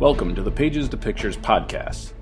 [0.00, 2.14] Welcome to the Pages to Pictures podcast,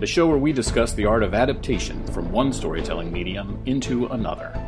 [0.00, 4.58] the show where we discuss the art of adaptation from one storytelling medium into another.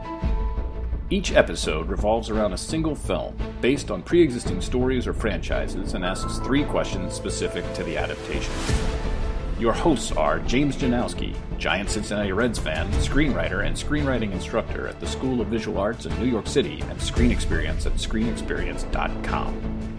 [1.09, 6.05] Each episode revolves around a single film based on pre existing stories or franchises and
[6.05, 8.53] asks three questions specific to the adaptation.
[9.59, 15.07] Your hosts are James Janowski, giant Cincinnati Reds fan, screenwriter, and screenwriting instructor at the
[15.07, 19.98] School of Visual Arts in New York City and Screen Experience at screenexperience.com.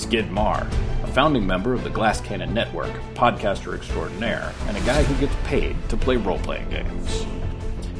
[0.00, 0.66] Skid Marr,
[1.02, 5.36] a founding member of the Glass Cannon Network, podcaster extraordinaire, and a guy who gets
[5.46, 7.26] paid to play role playing games.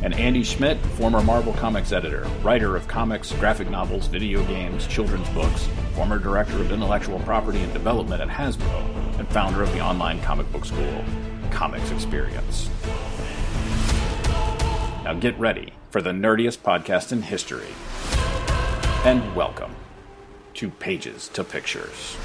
[0.02, 5.28] And Andy Schmidt, former Marvel Comics editor, writer of comics, graphic novels, video games, children's
[5.28, 10.22] books, former director of intellectual property and development at Hasbro, and founder of the online
[10.22, 11.04] comic book school,
[11.50, 12.70] Comics Experience.
[15.04, 17.68] Now get ready for the nerdiest podcast in history.
[19.04, 19.76] And welcome
[20.60, 22.18] to Pages to Pictures.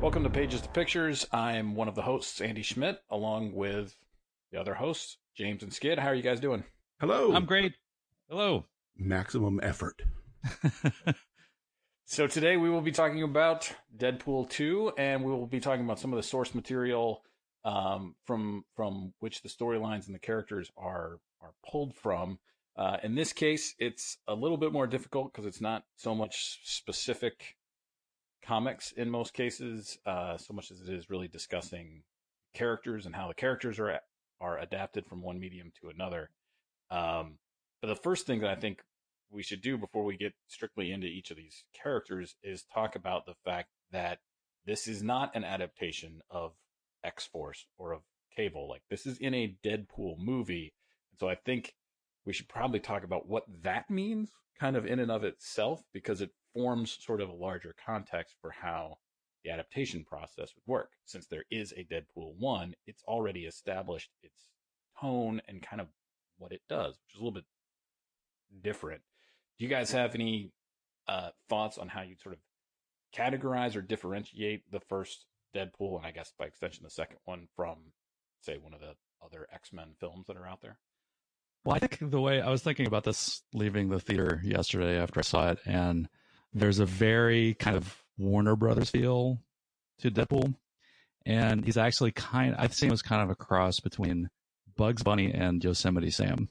[0.00, 1.24] Welcome to Pages to Pictures.
[1.30, 3.96] I'm one of the hosts, Andy Schmidt, along with
[4.50, 6.00] the other hosts, James and Skid.
[6.00, 6.64] How are you guys doing?
[6.98, 7.32] Hello.
[7.32, 7.74] I'm great.
[8.28, 8.66] Hello.
[8.96, 10.02] Maximum effort.
[12.10, 15.98] So today we will be talking about Deadpool 2, and we will be talking about
[15.98, 17.22] some of the source material
[17.64, 22.38] um, from from which the storylines and the characters are are pulled from.
[22.76, 26.60] Uh, in this case, it's a little bit more difficult because it's not so much
[26.62, 27.56] specific
[28.44, 32.02] comics in most cases, uh, so much as it is really discussing
[32.54, 34.00] characters and how the characters are
[34.40, 36.30] are adapted from one medium to another.
[36.90, 37.38] Um,
[37.82, 38.80] but the first thing that I think
[39.30, 43.26] we should do before we get strictly into each of these characters is talk about
[43.26, 44.18] the fact that
[44.64, 46.52] this is not an adaptation of
[47.04, 48.02] X Force or of
[48.34, 48.68] Cable.
[48.68, 50.72] Like this is in a Deadpool movie.
[51.12, 51.74] And so I think
[52.24, 56.20] we should probably talk about what that means kind of in and of itself because
[56.20, 58.98] it forms sort of a larger context for how
[59.44, 60.90] the adaptation process would work.
[61.04, 64.48] Since there is a Deadpool 1, it's already established its
[65.00, 65.88] tone and kind of
[66.38, 67.44] what it does, which is a little bit
[68.62, 69.02] different.
[69.58, 70.52] Do you guys have any
[71.06, 72.40] uh, thoughts on how you sort of
[73.16, 77.76] categorize or differentiate the first Deadpool and I guess by extension the second one from
[78.40, 78.94] say one of the
[79.24, 80.78] other X-Men films that are out there?
[81.64, 85.20] Well, I think the way I was thinking about this leaving the theater yesterday after
[85.20, 86.08] I saw it, and
[86.52, 89.40] there's a very kind of Warner Brothers feel
[90.00, 90.54] to Deadpool.
[91.26, 94.30] And he's actually kind I've seen him as kind of a cross between
[94.76, 96.48] Bugs Bunny and Yosemite Sam.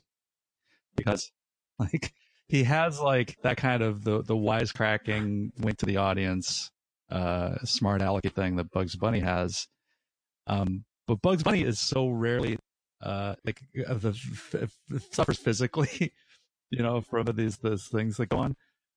[0.95, 1.31] Because
[1.79, 2.13] like
[2.47, 6.71] he has like that kind of the the wisecracking wink to the audience,
[7.09, 9.67] uh smart alecky thing that Bugs Bunny has.
[10.47, 12.57] Um but Bugs Bunny is so rarely
[13.01, 14.77] uh like uh, the f-
[15.11, 16.13] suffers physically,
[16.69, 18.55] you know, from these these things that go on.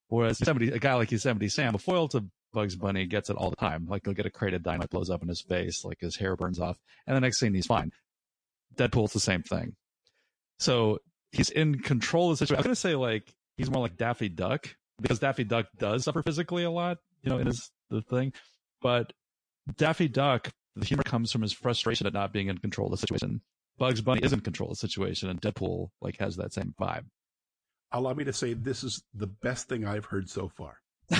[0.08, 3.50] Whereas somebody a guy like Yosemite Sam, a foil to Bugs Bunny gets it all
[3.50, 3.86] the time.
[3.88, 6.36] Like he'll get a crate of dynamite blows up in his face, like his hair
[6.36, 7.92] burns off, and the next scene he's fine.
[8.76, 9.74] Deadpool's the same thing.
[10.58, 10.98] So
[11.32, 12.58] he's in control of the situation.
[12.58, 16.64] I'm gonna say like he's more like Daffy Duck because Daffy Duck does suffer physically
[16.64, 18.32] a lot, you know, in his the thing.
[18.80, 19.12] But
[19.76, 22.96] Daffy Duck, the humor comes from his frustration at not being in control of the
[22.96, 23.40] situation.
[23.78, 27.04] Bugs Bunny is in control of the situation, and Deadpool like has that same vibe.
[27.92, 30.76] Allow me to say this is the best thing I've heard so far.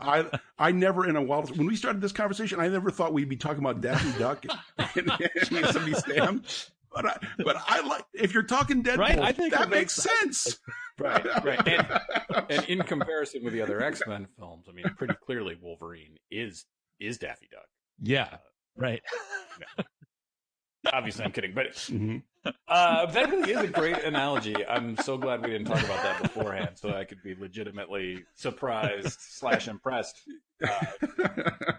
[0.00, 0.26] I
[0.58, 3.36] I never in a while when we started this conversation, I never thought we'd be
[3.36, 4.44] talking about Daffy Duck
[4.96, 6.42] and, and somebody Sam.
[6.92, 10.20] But I, but I like if you're talking Deadpool, Right, I think that makes makes
[10.20, 10.58] sense.
[10.98, 11.68] Right, right.
[11.68, 11.86] And,
[12.50, 16.66] and in comparison with the other X-Men films, I mean, pretty clearly Wolverine is
[16.98, 17.64] is Daffy Duck.
[18.02, 18.38] yeah,
[18.76, 19.00] right.
[20.92, 22.22] Obviously, I'm kidding, but Mhm.
[22.66, 24.66] uh, that really is a great analogy.
[24.66, 29.18] I'm so glad we didn't talk about that beforehand, so I could be legitimately surprised
[29.20, 30.18] slash impressed.
[30.66, 30.84] Uh,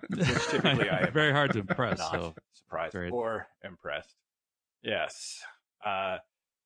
[0.09, 1.99] which typically I am very hard to impress.
[1.99, 4.15] So surprised very- or impressed.
[4.83, 5.39] Yes.
[5.85, 6.17] Uh,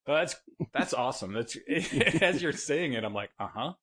[0.07, 0.35] well, that's
[0.73, 1.33] that's awesome.
[1.33, 1.57] That's
[2.21, 3.73] as you're saying it, I'm like, uh huh.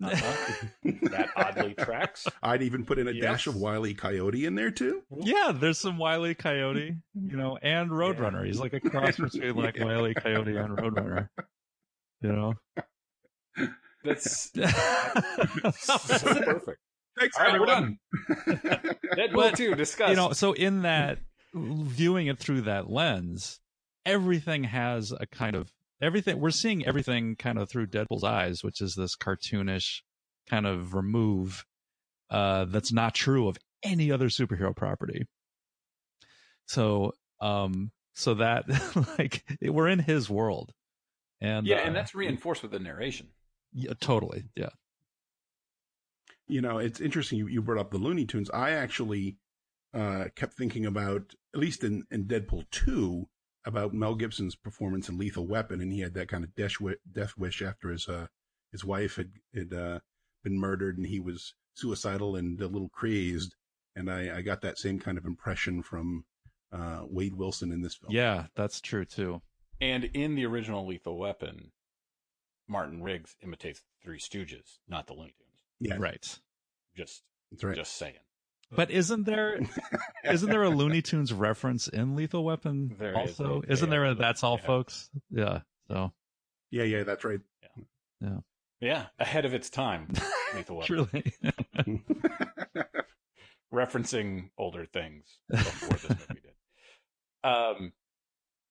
[0.00, 0.66] Uh-huh.
[1.10, 2.26] that oddly tracks.
[2.40, 3.94] I'd even put in a dash of Wile E.
[3.94, 5.02] Coyote in there too.
[5.16, 8.46] yeah, there's some Wiley Coyote, you know, and Roadrunner.
[8.46, 9.84] He's like a cross between like Yeah.
[9.86, 11.28] Wiley Coyote and Roadrunner.
[12.22, 12.54] You know.
[14.04, 16.78] That's so perfect.
[17.18, 17.98] Thanks, All right, we're everyone.
[19.16, 20.10] Deadpool But, two discuss.
[20.10, 21.18] you know, so in that
[21.52, 23.58] viewing it through that lens,
[24.08, 25.70] everything has a kind of
[26.00, 30.00] everything we're seeing everything kind of through Deadpool's eyes, which is this cartoonish
[30.48, 31.64] kind of remove
[32.30, 35.26] uh, that's not true of any other superhero property.
[36.66, 38.64] So, um, so that
[39.18, 40.72] like we're in his world.
[41.40, 43.28] And yeah, uh, and that's reinforced with the narration.
[43.72, 44.44] yeah, totally.
[44.56, 44.70] Yeah.
[46.48, 47.38] You know, it's interesting.
[47.38, 48.50] You, you brought up the Looney Tunes.
[48.50, 49.36] I actually
[49.94, 53.28] uh, kept thinking about, at least in, in Deadpool 2,
[53.68, 56.96] about Mel Gibson's performance in Lethal Weapon, and he had that kind of death wish,
[57.12, 58.26] death wish after his uh,
[58.72, 59.98] his wife had had uh,
[60.42, 63.54] been murdered, and he was suicidal and a little crazed.
[63.94, 66.24] And I, I got that same kind of impression from
[66.72, 68.12] uh, Wade Wilson in this film.
[68.12, 69.42] Yeah, that's true too.
[69.80, 71.72] And in the original Lethal Weapon,
[72.66, 75.62] Martin Riggs imitates Three Stooges, not the Looney Tunes.
[75.78, 76.38] yeah, Right.
[76.96, 77.22] Just,
[77.52, 77.76] That's right.
[77.76, 78.14] just saying.
[78.70, 79.58] But isn't there
[80.24, 83.38] isn't there a Looney Tunes reference in Lethal Weapon There is.
[83.40, 83.62] also?
[83.62, 84.66] They- Isn't they there a that's all yeah.
[84.66, 85.10] folks?
[85.30, 85.60] Yeah.
[85.88, 86.12] So
[86.70, 87.40] yeah, yeah, that's right.
[88.20, 88.38] Yeah,
[88.80, 89.06] Yeah.
[89.18, 90.08] ahead of its time.
[90.54, 91.08] Lethal Weapon.
[91.08, 91.32] truly.
[93.72, 97.48] referencing older things before this movie did.
[97.48, 97.92] Um,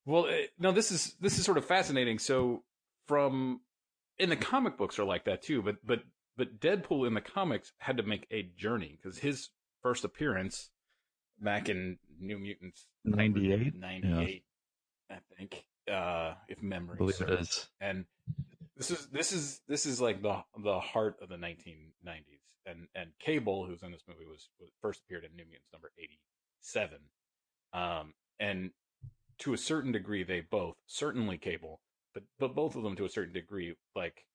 [0.06, 2.20] well, it, no, this is this is sort of fascinating.
[2.20, 2.64] So,
[3.08, 3.62] from
[4.20, 6.00] in the comic books are like that too, but but
[6.36, 9.50] but Deadpool in the comics had to make a journey because his
[9.82, 10.70] first appearance
[11.40, 13.76] back in New Mutants 98?
[13.76, 14.44] ninety eight,
[15.10, 17.70] I think, uh, if memory believe it serves.
[17.80, 18.06] and
[18.76, 23.12] this is this is this is like the the heart of the 1990s and and
[23.20, 27.00] cable who's in this movie was, was first appeared in new mutants number 87
[27.74, 28.72] um and
[29.40, 31.82] to a certain degree they both certainly cable
[32.14, 34.26] but but both of them to a certain degree like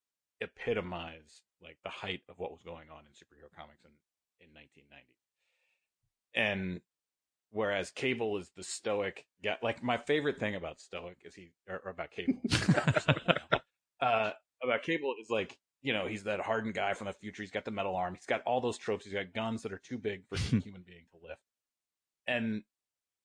[0.41, 3.93] epitomize like the height of what was going on in superhero comics in
[4.41, 5.07] in 1990
[6.35, 6.81] and
[7.51, 11.81] whereas cable is the stoic guy like my favorite thing about stoic is he or,
[11.85, 12.39] or about cable
[14.01, 14.31] uh,
[14.63, 17.43] about Cable is like, you know, he's that hardened guy from the future.
[17.43, 18.15] He's got the metal arm.
[18.15, 19.05] He's got all those tropes.
[19.05, 21.41] He's got guns that are too big for any human being to lift.
[22.27, 22.63] And,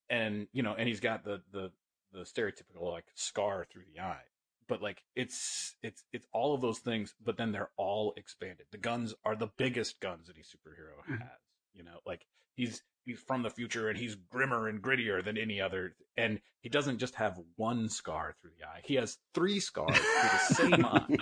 [0.09, 1.71] and, you know, and he's got the, the,
[2.11, 4.23] the stereotypical like scar through the eye.
[4.67, 8.65] But like, it's, it's, it's all of those things, but then they're all expanded.
[8.71, 11.21] The guns are the biggest guns that any superhero Mhm.
[11.21, 11.39] has,
[11.73, 12.25] you know, like
[12.55, 15.95] he's, he's from the future and he's grimmer and grittier than any other.
[16.17, 18.81] And he doesn't just have one scar through the eye.
[18.83, 21.17] He has three scars through the same eye.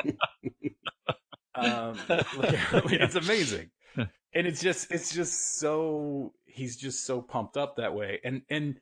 [1.53, 3.69] Um, it's amazing.
[3.95, 8.19] And it's just, it's just so, he's just so pumped up that way.
[8.23, 8.79] And, and,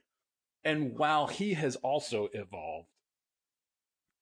[0.64, 2.88] and while he has also evolved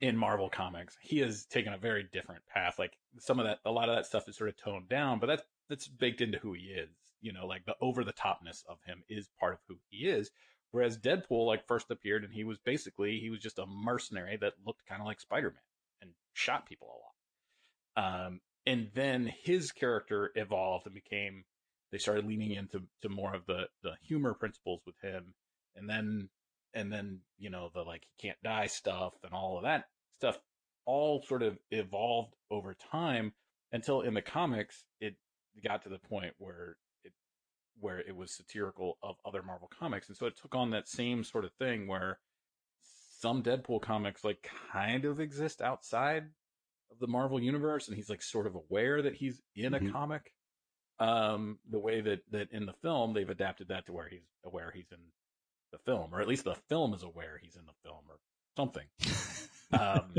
[0.01, 2.80] in Marvel comics, he has taken a very different path.
[2.80, 5.28] Like some of that, a lot of that stuff is sort of toned down, but
[5.28, 6.89] that's, that's baked into who he is.
[7.21, 10.31] You know, like the over the topness of him is part of who he is.
[10.71, 14.53] Whereas Deadpool like first appeared and he was basically, he was just a mercenary that
[14.65, 15.62] looked kind of like Spider-Man
[16.01, 18.25] and shot people a lot.
[18.25, 21.44] Um, and then his character evolved and became,
[21.91, 25.33] they started leaning into to more of the, the humor principles with him.
[25.75, 26.29] And then,
[26.73, 29.85] and then, you know, the like, he can't die stuff and all of that
[30.19, 30.39] stuff
[30.85, 33.33] all sort of evolved over time
[33.71, 35.15] until in the comics, it
[35.63, 36.77] got to the point where
[37.81, 40.07] where it was satirical of other Marvel comics.
[40.07, 42.19] And so it took on that same sort of thing where
[43.19, 46.24] some Deadpool comics like kind of exist outside
[46.92, 49.92] of the Marvel universe, and he's like sort of aware that he's in a Mhm.
[49.92, 50.33] comic.
[51.00, 54.72] Um, the way that that in the film they've adapted that to where he's aware
[54.72, 55.00] he's in
[55.72, 58.19] the film, or at least the film is aware he's in the film, or
[58.56, 58.88] something.
[59.74, 60.16] Um,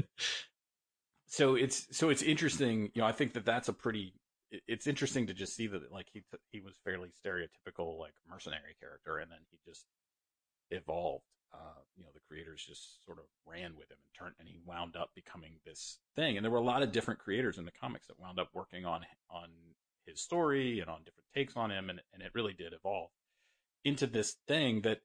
[1.26, 2.90] so it's so it's interesting.
[2.94, 4.14] You know, I think that that's a pretty.
[4.52, 8.76] It- It's interesting to just see that like he he was fairly stereotypical like mercenary
[8.80, 9.86] character, and then he just
[10.70, 11.24] evolved.
[11.52, 14.58] Uh, you know, the creators just sort of ran with him and turned, and he
[14.64, 16.36] wound up becoming this thing.
[16.36, 18.84] And there were a lot of different creators in the comics that wound up working
[18.86, 19.50] on on
[20.06, 23.10] his story and on different takes on him, and and it really did evolve
[23.84, 25.00] into this thing that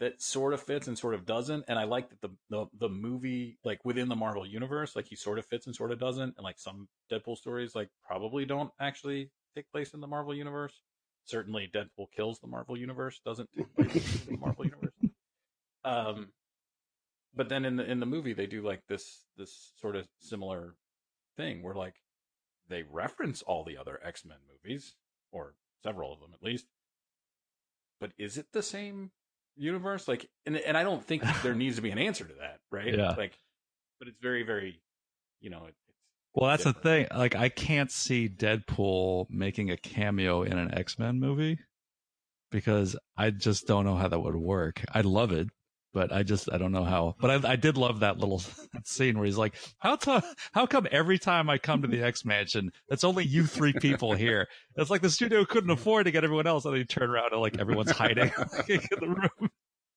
[0.00, 1.64] that sort of fits and sort of doesn't.
[1.68, 5.14] And I like that the, the the movie, like within the Marvel universe, like he
[5.14, 6.34] sort of fits and sort of doesn't.
[6.36, 10.80] And like some Deadpool stories, like probably don't actually take place in the Marvel universe.
[11.26, 14.92] Certainly, Deadpool kills the Marvel universe doesn't take place in the Marvel universe.
[15.84, 16.28] Um,
[17.34, 20.76] but then in the in the movie, they do like this this sort of similar
[21.36, 21.96] thing where like
[22.68, 24.94] they reference all the other X Men movies
[25.30, 26.66] or several of them at least.
[28.00, 29.10] But is it the same
[29.60, 30.08] universe?
[30.08, 32.94] Like, and and I don't think there needs to be an answer to that, right?
[32.94, 33.14] Yeah.
[33.16, 33.38] Like,
[33.98, 34.80] but it's very very,
[35.40, 35.98] you know, it, it's
[36.34, 37.06] Well, that's the thing.
[37.14, 41.58] Like, I can't see Deadpool making a cameo in an X Men movie
[42.50, 44.82] because I just don't know how that would work.
[44.92, 45.48] I'd love it,
[45.92, 47.16] but I just I don't know how.
[47.20, 48.42] But I, I did love that little
[48.84, 52.24] scene where he's like, "How to, how come every time I come to the X
[52.24, 54.46] Mansion, it's only you three people here?
[54.76, 57.32] It's like the studio couldn't afford to get everyone else, and then you turn around
[57.32, 58.30] and like everyone's hiding
[58.68, 59.50] in the room."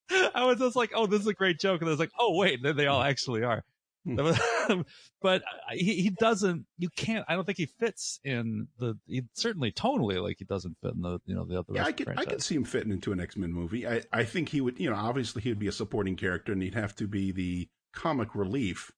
[0.36, 2.36] I was just like, oh, this is a great joke, and I was like, oh
[2.38, 3.64] wait, they, they all actually are.
[4.06, 4.82] Hmm.
[5.22, 6.66] but he he doesn't.
[6.78, 7.26] You can't.
[7.28, 8.98] I don't think he fits in the.
[9.08, 11.74] He, certainly tonally, like he doesn't fit in the you know the other.
[11.74, 13.88] Yeah, I could I could see him fitting into an X Men movie.
[13.88, 14.80] I I think he would.
[14.80, 17.70] You know, obviously he would be a supporting character, and he'd have to be the
[17.94, 18.92] comic relief,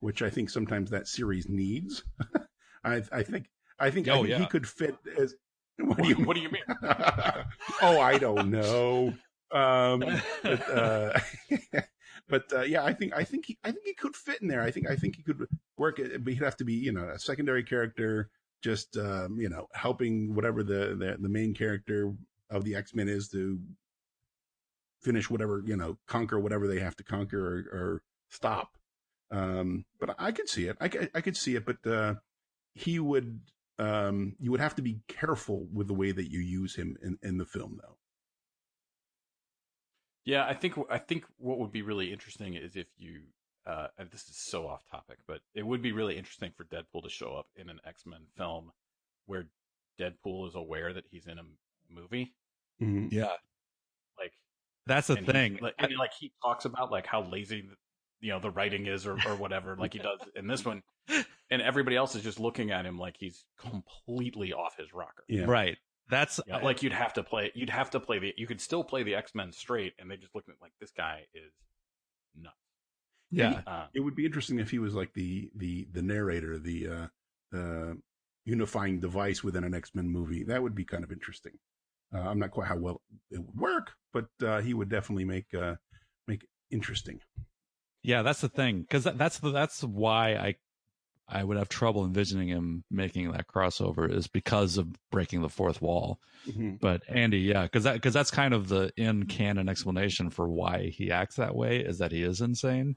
[0.00, 2.02] which I think sometimes that series needs.
[2.84, 3.46] I I think
[3.78, 4.38] I think, Oh, I think yeah.
[4.40, 5.34] he could fit as.
[5.80, 6.64] What do What, you what do you mean?
[7.80, 9.14] oh, I don't know.
[9.50, 10.04] Um,
[10.42, 11.18] but uh,
[12.30, 14.62] but uh, yeah, I think I think he, I think he could fit in there.
[14.62, 15.46] I think I think he could
[15.76, 18.30] work it, but he'd have to be you know a secondary character,
[18.62, 22.14] just um, you know helping whatever the, the the main character
[22.48, 23.58] of the X Men is to
[25.02, 28.76] finish whatever you know conquer whatever they have to conquer or, or stop.
[29.32, 30.76] Um, but I could see it.
[30.80, 32.14] I could, I could see it, but uh,
[32.74, 33.40] he would.
[33.78, 37.16] Um, you would have to be careful with the way that you use him in,
[37.22, 37.96] in the film, though.
[40.24, 43.20] Yeah, I think I think what would be really interesting is if you.
[43.66, 47.02] Uh, and this is so off topic, but it would be really interesting for Deadpool
[47.04, 48.72] to show up in an X Men film
[49.26, 49.46] where
[50.00, 51.42] Deadpool is aware that he's in a
[51.90, 52.32] movie.
[52.80, 53.32] Yeah,
[54.18, 54.32] Like
[54.86, 55.58] that's the and he- thing.
[55.60, 57.68] like, and like he talks about like how lazy
[58.20, 60.82] you know the writing is or, or whatever like he does in this one
[61.50, 65.44] and everybody else is just looking at him like he's completely off his rocker Yeah.
[65.44, 65.76] Right.
[66.10, 68.84] That's Yeah, like you'd have to play you'd have to play the you could still
[68.84, 71.52] play the x-men straight and they just look at like this guy is
[72.36, 72.56] nuts
[73.30, 73.62] yeah.
[73.66, 77.06] uh, It would be interesting if he was like the the the narrator, the uh,
[77.52, 77.98] the
[78.44, 80.44] unifying device within an X Men movie.
[80.44, 81.52] That would be kind of interesting.
[82.12, 83.00] Uh, I'm not quite how well
[83.30, 85.76] it would work, but uh, he would definitely make uh,
[86.26, 87.20] make it interesting.
[88.02, 90.56] Yeah, that's the thing because that's the, that's why I
[91.30, 95.80] I would have trouble envisioning him making that crossover is because of breaking the fourth
[95.80, 96.20] wall.
[96.48, 96.76] Mm-hmm.
[96.80, 100.88] But Andy, yeah, because that because that's kind of the in canon explanation for why
[100.88, 102.96] he acts that way is that he is insane.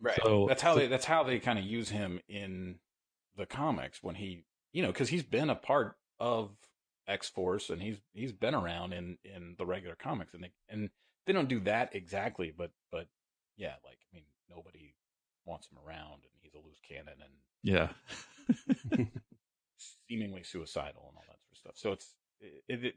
[0.00, 2.78] right So- that's how so- they that's how they kind of use him in
[3.36, 6.50] the comics when he you know because he's been a part of
[7.08, 10.90] x-force and he's he's been around in in the regular comics and they and
[11.26, 13.06] they don't do that exactly but but
[13.56, 14.94] yeah like i mean nobody
[15.44, 17.32] wants him around and he's a loose cannon and
[17.66, 17.88] Yeah,
[20.08, 21.72] seemingly suicidal and all that sort of stuff.
[21.76, 22.14] So it's
[22.68, 22.94] it, it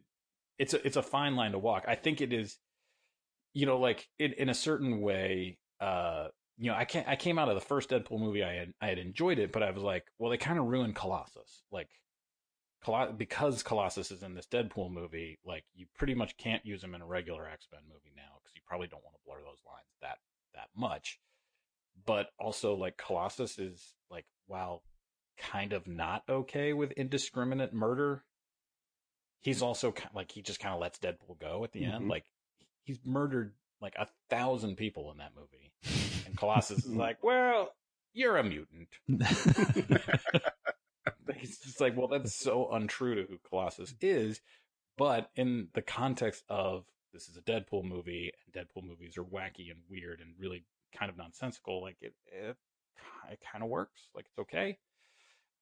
[0.59, 1.85] it's a it's a fine line to walk.
[1.87, 2.57] I think it is,
[3.53, 5.57] you know, like in in a certain way.
[5.81, 7.07] Uh, you know, I can't.
[7.07, 8.43] I came out of the first Deadpool movie.
[8.43, 10.93] I had I had enjoyed it, but I was like, well, they kind of ruined
[10.93, 11.63] Colossus.
[11.71, 11.87] Like,
[12.83, 16.93] Colo- because Colossus is in this Deadpool movie, like you pretty much can't use him
[16.95, 19.63] in a regular X Men movie now because you probably don't want to blur those
[19.65, 20.17] lines that
[20.53, 21.19] that much.
[22.05, 24.83] But also, like Colossus is like, while
[25.37, 28.23] kind of not okay with indiscriminate murder,
[29.39, 32.05] he's also ki- like he just kind of lets Deadpool go at the end.
[32.05, 32.09] Mhm.
[32.09, 32.25] Like
[32.83, 35.71] he's murdered like a thousand people in that movie,
[36.25, 37.73] and Colossus is like, well,
[38.13, 38.89] you're a mutant.
[41.37, 44.41] He's just like, well, that's so untrue to who Colossus is.
[44.97, 49.71] But in the context of this is a Deadpool movie, and Deadpool movies are wacky
[49.71, 50.65] and weird and really
[50.97, 52.57] kind of nonsensical, like it, it,
[53.31, 54.07] it kind of works.
[54.15, 54.77] Like it's okay.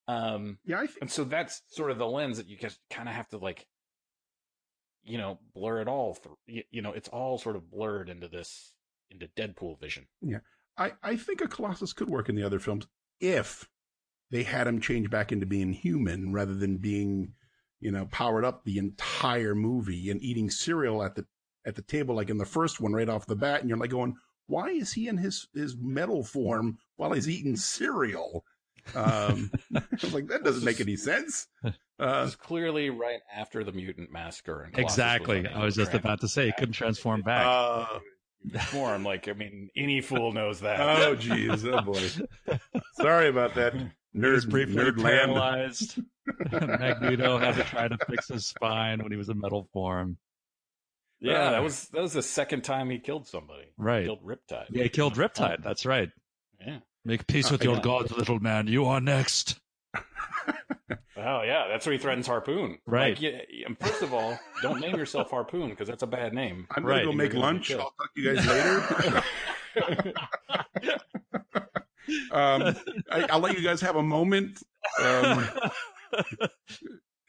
[0.07, 3.15] Um, Yeah, think and so that's sort of the lens that you just kind of
[3.15, 3.67] have to like,
[5.03, 6.37] you know, blur it all through.
[6.45, 8.73] You, you know, it's all sort of blurred into this
[9.09, 10.07] into Deadpool vision.
[10.21, 10.39] Yeah,
[10.77, 12.87] I, I think a Colossus could work in the other films
[13.19, 13.67] if
[14.31, 17.33] they had him change back into being human rather than being,
[17.79, 21.25] you know, powered up the entire movie and eating cereal at the
[21.65, 23.89] at the table like in the first one right off the bat, and you're like
[23.89, 24.15] going,
[24.47, 28.43] why is he in his his metal form while he's eating cereal?
[28.95, 31.47] Um, I was like, that doesn't make any sense.
[31.63, 34.63] It Uh, was clearly right after the mutant massacre.
[34.63, 35.39] And exactly.
[35.39, 37.45] unable I was just about to say he couldn't transform back.
[37.45, 37.99] uh,
[38.51, 39.03] transform.
[39.03, 40.79] Like, I mean, any fool knows that.
[40.79, 42.07] oh, geez, oh boy.
[42.93, 43.73] Sorry about that.
[43.73, 45.33] He Nerd, was briefly nerd land.
[45.33, 45.99] paralyzed.
[46.51, 50.17] Magneto had to try to fix his spine when he was in metal form.
[51.19, 53.65] Yeah, Uh, that was that was the second time he killed somebody.
[53.77, 54.01] Right.
[54.01, 54.67] He killed Riptide.
[54.69, 55.63] Yeah, he killed Riptide.
[55.63, 56.09] That's right.
[56.65, 56.79] Yeah.
[57.05, 57.81] Make peace Uh, with your yeah.
[57.81, 58.67] gods, little man.
[58.67, 59.59] You are next.
[61.19, 62.77] Oh yeah, that's where he threatens Harpoon.
[62.85, 63.09] Right.
[63.15, 66.67] Like, yeah, yeah, first of all, don't name yourself Harpoon because that's a bad name.
[66.71, 67.71] I'm Right, gonna go make gonna lunch.
[67.71, 69.23] I'll talk to you guys later.
[72.31, 72.75] um,
[73.11, 74.61] I, I'll let you guys have a moment.
[75.03, 75.43] Um,
[76.13, 76.49] 'cause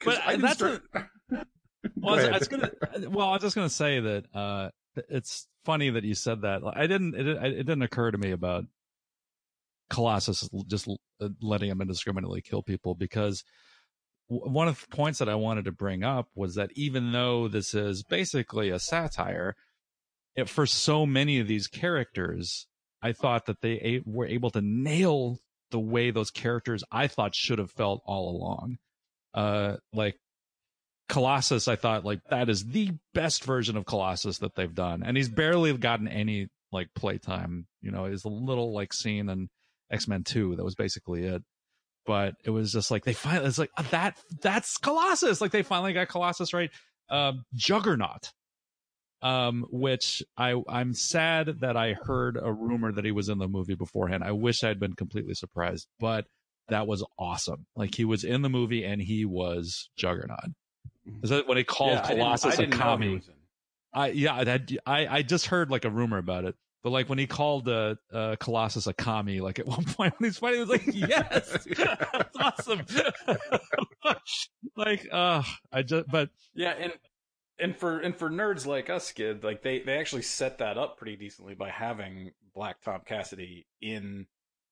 [0.05, 0.83] But, I didn't that's start-
[1.95, 2.33] Well, Go I was, ahead.
[2.33, 3.09] I was gonna.
[3.09, 4.69] Well, I was just gonna say that uh,
[5.09, 6.61] it's funny that you said that.
[6.65, 7.15] I didn't.
[7.15, 8.65] It, it didn't occur to me about
[9.89, 10.87] Colossus just
[11.41, 13.43] letting him indiscriminately kill people because
[14.27, 17.73] one of the points that I wanted to bring up was that even though this
[17.73, 19.55] is basically a satire,
[20.35, 22.67] it, for so many of these characters,
[23.01, 25.39] I thought that they a- were able to nail
[25.71, 28.77] the way those characters I thought should have felt all along.
[29.33, 30.19] Uh, like
[31.09, 35.17] Colossus, I thought like that is the best version of Colossus that they've done, and
[35.17, 37.67] he's barely gotten any like playtime.
[37.81, 39.49] You know, is a little like scene in
[39.91, 40.55] X Men Two.
[40.55, 41.43] That was basically it.
[42.05, 43.47] But it was just like they finally.
[43.47, 44.17] It's like that.
[44.41, 45.41] That's Colossus.
[45.41, 46.71] Like they finally got Colossus right.
[47.09, 48.31] Uh, Juggernaut
[49.21, 53.47] um, which I I'm sad that I heard a rumor that he was in the
[53.47, 54.23] movie beforehand.
[54.23, 56.25] I wish I'd been completely surprised, but
[56.69, 57.65] that was awesome.
[57.75, 60.51] Like he was in the movie and he was Juggernaut.
[61.23, 63.21] Is that when he called Yeah, I didn't- Colossus I didn't a commie?
[63.93, 66.55] I yeah, that I I just heard like a rumor about it.
[66.81, 70.29] But like when he called uh, uh Colossus a commie, like at one point when
[70.29, 72.85] he's fighting, he was like, "Yes, that's awesome."
[74.75, 76.93] like, uh, I just, but Yeah, and
[77.59, 80.97] and for and for nerds like us, kid, like they they actually set that up
[80.97, 84.27] pretty decently by having Black Tom Cassidy in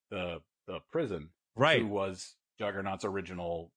[0.10, 3.72] the the prison, right, who was Juggernaut's original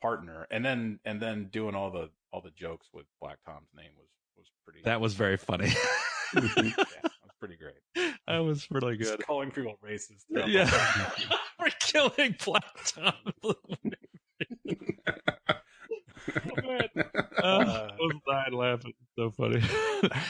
[0.00, 3.90] partner, and then and then doing all the all the jokes with Black Tom's name
[3.96, 4.80] was was pretty.
[4.84, 5.66] that was very funny.
[6.34, 6.76] yeah, that
[7.22, 8.12] was pretty great.
[8.26, 9.26] that was really Just good.
[9.26, 10.24] calling people racist.
[10.32, 11.10] throughout Yeah,
[11.60, 13.14] we're killing Black Tom.
[16.32, 16.88] Oh, man.
[17.42, 18.92] Uh, I was dying laughing.
[19.18, 19.62] So funny.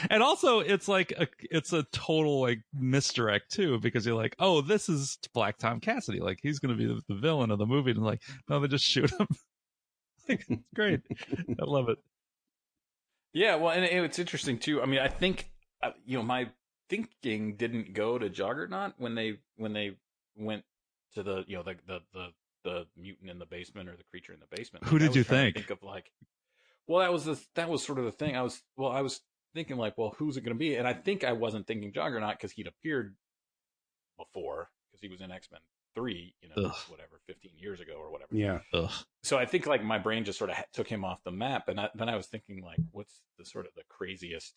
[0.09, 4.61] and also, it's like a, it's a total like misdirect too, because you're like, oh,
[4.61, 6.19] this is Black Tom Cassidy.
[6.19, 8.67] Like he's going to be the, the villain of the movie, and like, no, they
[8.67, 9.27] just shoot him.
[10.31, 11.01] It's great.
[11.59, 11.97] I love it.
[13.33, 14.81] Yeah, well, and it, it's interesting too.
[14.81, 15.49] I mean, I think
[15.81, 16.49] uh, you know my
[16.89, 19.97] thinking didn't go to Juggernaut when they when they
[20.35, 20.63] went
[21.13, 22.27] to the you know the the the,
[22.63, 24.85] the mutant in the basement or the creature in the basement.
[24.85, 25.55] Who Like, I did you think?
[25.55, 26.11] Think of like,
[26.87, 28.35] well, that was the that was sort of the thing.
[28.35, 29.21] I was well, I was
[29.53, 30.75] thinking like, well, who's it going to be?
[30.75, 33.15] And I think I wasn't thinking Juggernaut because he'd appeared
[34.17, 35.61] before because he was in X Men
[35.95, 36.75] three, you know, Ugh.
[36.89, 38.59] whatever, fifteen years ago or whatever yeah.
[38.73, 38.91] Ugh.
[39.23, 41.79] so I think like my brain just sort of took him off the map, and
[41.79, 44.53] I, then I was thinking like, what's the sort of the craziest,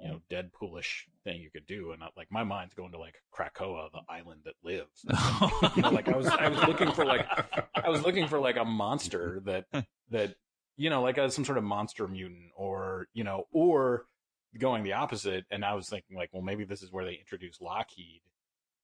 [0.00, 3.16] you know, Deadpoolish thing you could do, and I, like my mind's going to like
[3.34, 5.04] Krakoa, the island that lives.
[5.76, 7.26] you know, like I was I was looking for like
[7.74, 9.66] I was looking for like a monster that
[10.10, 10.34] that
[10.76, 14.06] you know like a, some sort of monster mutant or you know or
[14.58, 17.60] going the opposite, and I was thinking like, well, maybe this is where they introduce
[17.60, 18.22] Lockheed.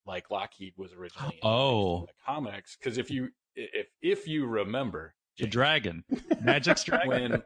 [0.05, 2.05] Like Lockheed was originally in the- Oh.
[2.07, 6.03] the comics because if you if if you remember the dragon,
[6.41, 7.31] Magic's dragon.
[7.31, 7.43] when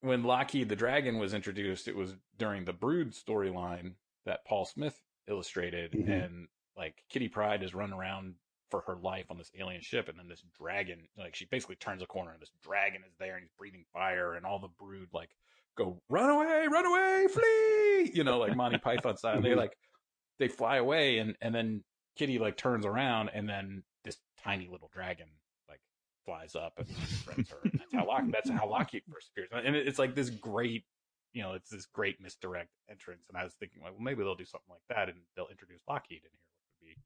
[0.00, 3.94] when Lockheed the Dragon was introduced, it was during the Brood storyline
[4.26, 6.24] that Paul Smith illustrated, Mhm.
[6.24, 8.34] and like Kitty Pryde is running around
[8.70, 12.02] for her life on this alien ship, and then this dragon, like she basically turns
[12.02, 15.08] a corner, and this dragon is there, and he's breathing fire, and all the Brood
[15.12, 15.30] like
[15.76, 19.40] go run away, run away, flee, you know, like Monty Python style.
[19.40, 19.56] They Mhm.
[19.56, 19.76] like
[20.38, 21.84] they fly away, and and then
[22.16, 25.28] Kitty like turns around, and then this tiny little dragon
[25.68, 25.80] like
[26.24, 27.58] flies up and threatens her.
[27.64, 29.48] And that's how Lock, that's how Lockheed first appears.
[29.52, 30.84] And it's like this great,
[31.32, 33.24] you know, it's this great misdirect entrance.
[33.28, 35.80] And I was thinking, like, well, maybe they'll do something like that, and they'll introduce
[35.88, 36.96] Lockheed in here, which would be,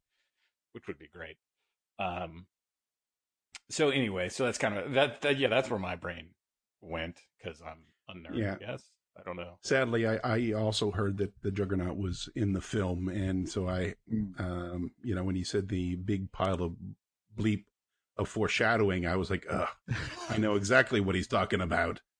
[0.73, 1.37] which would be great.
[1.99, 2.47] Um.
[3.69, 5.23] So anyway, so that's kind of that.
[5.23, 6.29] that yeah, that's where my brain
[6.81, 8.39] went because I'm a nerd.
[8.39, 8.55] Yeah.
[8.55, 8.83] I guess
[9.19, 9.59] I don't know.
[9.63, 13.95] Sadly, I, I also heard that the Juggernaut was in the film, and so I,
[14.39, 16.77] um, you know, when he said the big pile of
[17.37, 17.65] bleep
[18.19, 19.69] of foreshadowing, I was like, Ugh,
[20.31, 22.01] I know exactly what he's talking about.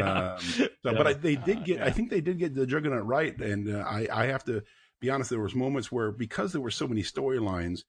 [0.00, 3.04] Um, so, But I, they did Uh, get, I think they did get the Juggernaut
[3.06, 4.62] right, and uh, I, I have to
[5.00, 5.30] be honest.
[5.30, 7.82] There was moments where because there were so many storylines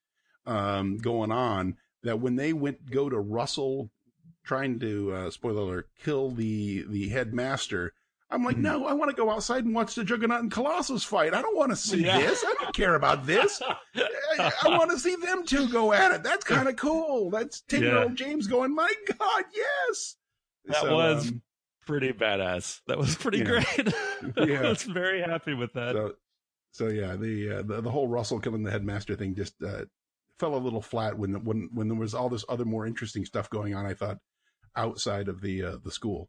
[0.47, 3.91] um, going on that when they went go to Russell
[4.43, 7.93] trying to uh, spoiler alert kill the the headmaster.
[8.31, 8.61] I'm like, Mhm.
[8.61, 11.33] no, I want to go outside and watch the Juggernaut and Colossus fight.
[11.35, 12.17] I don't want to see Yeah.
[12.19, 12.43] this.
[12.45, 13.61] I don't care about this.
[13.95, 16.23] I, I want to see them two go at it.
[16.23, 17.29] That's kind of cool.
[17.29, 20.15] That's 10 year old James going, my God, yes.
[20.65, 21.41] That So, was um,
[21.85, 22.81] pretty badass.
[22.87, 23.43] That was pretty Yeah.
[23.45, 23.93] great.
[24.49, 24.61] Yeah.
[24.63, 25.93] I was very happy with that.
[25.93, 26.13] so,
[26.71, 29.85] so yeah, the, uh, the the whole Russell killing the headmaster thing just uh,
[30.39, 33.49] fell a little flat when when when there was all this other more interesting stuff
[33.51, 33.85] going on.
[33.85, 34.17] I thought
[34.75, 36.27] outside of the uh, the school.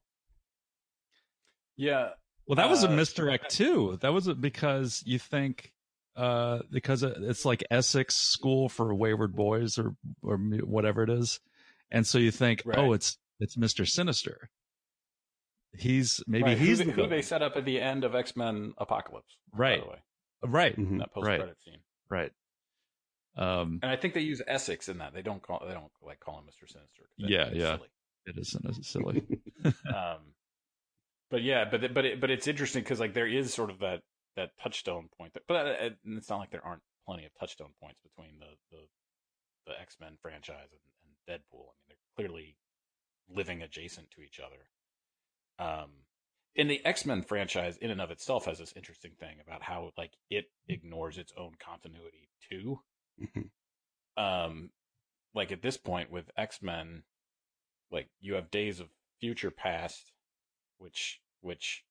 [1.77, 2.11] Yeah,
[2.47, 3.99] Well, that was a Uh, misdirect too.
[4.01, 5.73] That was a, because you think
[6.17, 11.41] uh because it's like Essex School for Wayward Boys or or whatever it is,
[11.91, 12.79] and so you think, Right.
[12.79, 14.49] oh, it's it's Mister Sinister.
[15.79, 16.59] He's maybe right.
[16.59, 19.37] he's who, the they- who they set up at the end of X Men Apocalypse,
[19.53, 19.81] Right.
[19.81, 19.99] By the way,
[20.45, 20.99] right, in Mhm.
[21.01, 21.39] that post Right.
[21.41, 21.81] credit scene.
[22.09, 22.33] right.
[23.37, 25.13] Um, And I think they use Essex in that.
[25.13, 27.11] They don't call they don't like call him Mister Sinister.
[27.19, 27.77] Yeah, yeah.
[27.77, 27.89] silly.
[28.25, 29.27] it isn't silly.
[29.95, 30.33] um,
[31.31, 34.03] but yeah, but but it, but it's interesting because like there is sort of that
[34.37, 35.35] that touchstone point.
[35.35, 38.83] That, but uh, it's not like there aren't plenty of touchstone points between the the,
[39.67, 41.65] the X Men franchise and, and Deadpool.
[41.65, 42.57] I mean, they're clearly
[43.29, 44.69] living adjacent to each other.
[45.59, 45.91] Um,
[46.57, 49.91] and the X Men franchise, in and of itself, has this interesting thing about how
[49.99, 52.81] like it ignores its own continuity too.
[53.21, 53.51] Mhm.
[54.17, 54.71] Um,
[55.35, 57.03] like at this point with X Men,
[57.91, 58.89] like you have Days of
[59.21, 60.13] Future Past,
[60.79, 61.85] which which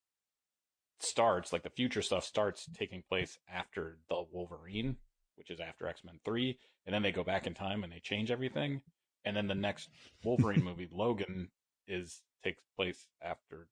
[0.99, 2.73] starts like the future stuff starts mm-hmm.
[2.77, 4.97] taking place after the Wolverine,
[5.35, 7.99] which is after X Men Three, and then they go back in time and they
[7.99, 8.81] change everything,
[9.23, 9.89] and then the next
[10.23, 11.49] Wolverine movie, Logan,
[11.87, 13.67] is takes place after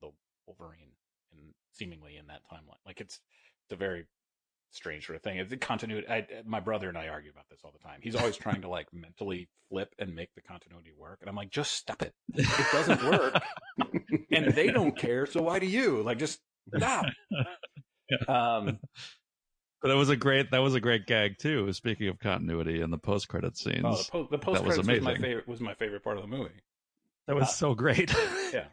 [0.00, 0.10] the
[0.46, 0.92] Wolverine,
[1.32, 2.84] and seemingly in that timeline.
[2.86, 3.20] Like it's
[3.64, 4.06] it's a very
[4.70, 5.38] strange sort of thing.
[5.38, 6.08] It's continuity.
[6.08, 8.00] I, my brother and I argue about this all the time.
[8.02, 11.50] He's always trying to like mentally flip and make the continuity work, and I'm like,
[11.50, 12.14] just stop it.
[12.34, 13.42] It doesn't work,
[14.30, 15.26] and they don't care.
[15.26, 16.02] So why do you?
[16.02, 16.40] Like, just
[16.76, 17.06] stop.
[18.26, 18.78] Um,
[19.82, 21.72] But that was a great that was a great gag too.
[21.72, 24.78] Speaking of continuity and the post credit scenes, oh, the, po- the post was credits
[24.78, 25.22] was, my amazing.
[25.22, 25.46] favorite.
[25.48, 26.50] Was my favorite part of the movie.
[27.26, 28.12] that was uh, so great.
[28.52, 28.64] Yeah.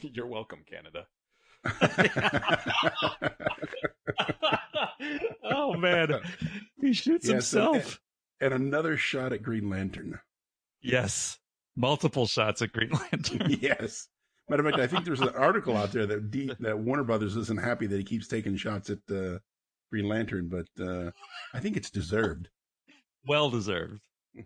[0.00, 1.06] You're welcome, Canada.
[5.44, 6.20] oh man,
[6.80, 8.00] he shoots Yeah, so- himself.
[8.40, 10.18] and another shot at Green Lantern.
[10.82, 11.38] yes,
[11.76, 13.50] multiple shots at Green Lantern.
[13.60, 14.08] yes.
[14.48, 17.36] Matter of fact, I think there's an article out there that D, that Warner Brothers
[17.36, 19.38] isn't happy that he keeps taking shots at uh,
[19.92, 21.12] Green Lantern, but uh,
[21.54, 22.48] I think it's deserved.
[23.26, 24.00] well deserved.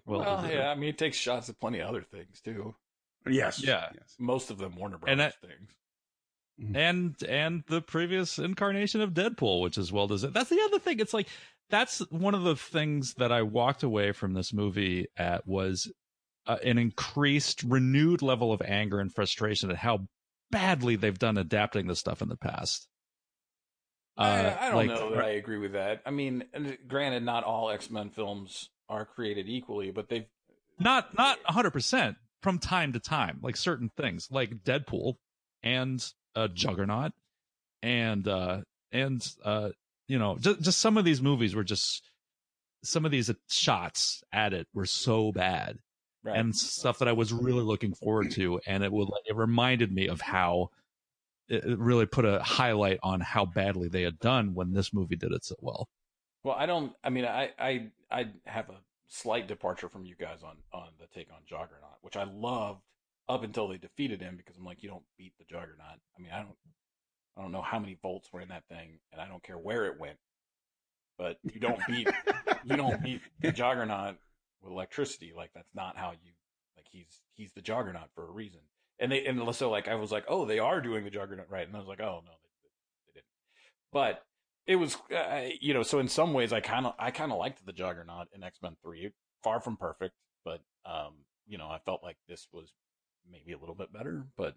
[0.04, 0.54] Well, Well, deserved.
[0.54, 0.68] yeah.
[0.70, 2.74] I mean, it takes shots at plenty of other things too.
[3.26, 3.62] Yes.
[3.64, 3.86] Yeah.
[3.94, 4.14] Yes.
[4.18, 5.70] Most of them Warner Brothers And that- things.
[6.74, 10.34] And and the previous incarnation of Deadpool, which is well deserved.
[10.34, 11.00] That's the other thing.
[11.00, 11.28] It's like
[11.70, 15.90] that's one of the things that I walked away from this movie at was
[16.46, 20.06] uh, an increased, renewed level of anger and frustration at how
[20.50, 22.86] badly they've done adapting this stuff in the past.
[24.16, 26.02] I, Uh, I don't like- know that I agree with that.
[26.06, 26.44] I mean,
[26.86, 30.26] granted, not all X Men films are created equally, but they've
[30.78, 35.14] not not 100% from time to time like certain things like deadpool
[35.62, 36.04] and
[36.36, 37.12] uh juggernaut
[37.82, 38.60] and uh
[38.92, 39.70] and uh
[40.08, 42.02] you know just, just some of these movies were just
[42.82, 45.78] some of these shots at it were so bad
[46.22, 46.36] right.
[46.36, 50.06] and stuff that i was really looking forward to and it would it reminded me
[50.08, 50.68] of how
[51.48, 55.16] it it really put a highlight on how badly they had done when this movie
[55.16, 55.88] did it so well
[56.42, 56.92] Well, I don't.
[57.02, 58.76] I mean, I I I have a
[59.08, 62.82] slight departure from you guys on on the take on Juggernaut, which I loved
[63.28, 65.98] up until they defeated him because I'm like, you don't beat the Juggernaut.
[66.16, 66.56] I mean, I don't
[67.36, 69.86] I don't know how many volts were in that thing, and I don't care where
[69.86, 70.18] it went,
[71.18, 72.08] but you don't beat
[72.64, 74.16] you don't beat the Juggernaut
[74.62, 75.32] with electricity.
[75.36, 76.32] Like that's not how you
[76.76, 76.86] like.
[76.90, 78.60] He's he's the Juggernaut for a reason.
[79.00, 81.66] And they and so like I was like, oh, they are doing the Juggernaut right,
[81.66, 82.68] and I was like, oh no, they,
[83.06, 83.26] they didn't.
[83.92, 84.22] But
[84.66, 87.38] it was uh, you know so in some ways i kind of i kind of
[87.38, 89.10] liked the juggernaut in x-men 3
[89.42, 91.12] far from perfect but um
[91.46, 92.72] you know i felt like this was
[93.30, 94.54] maybe a little bit better but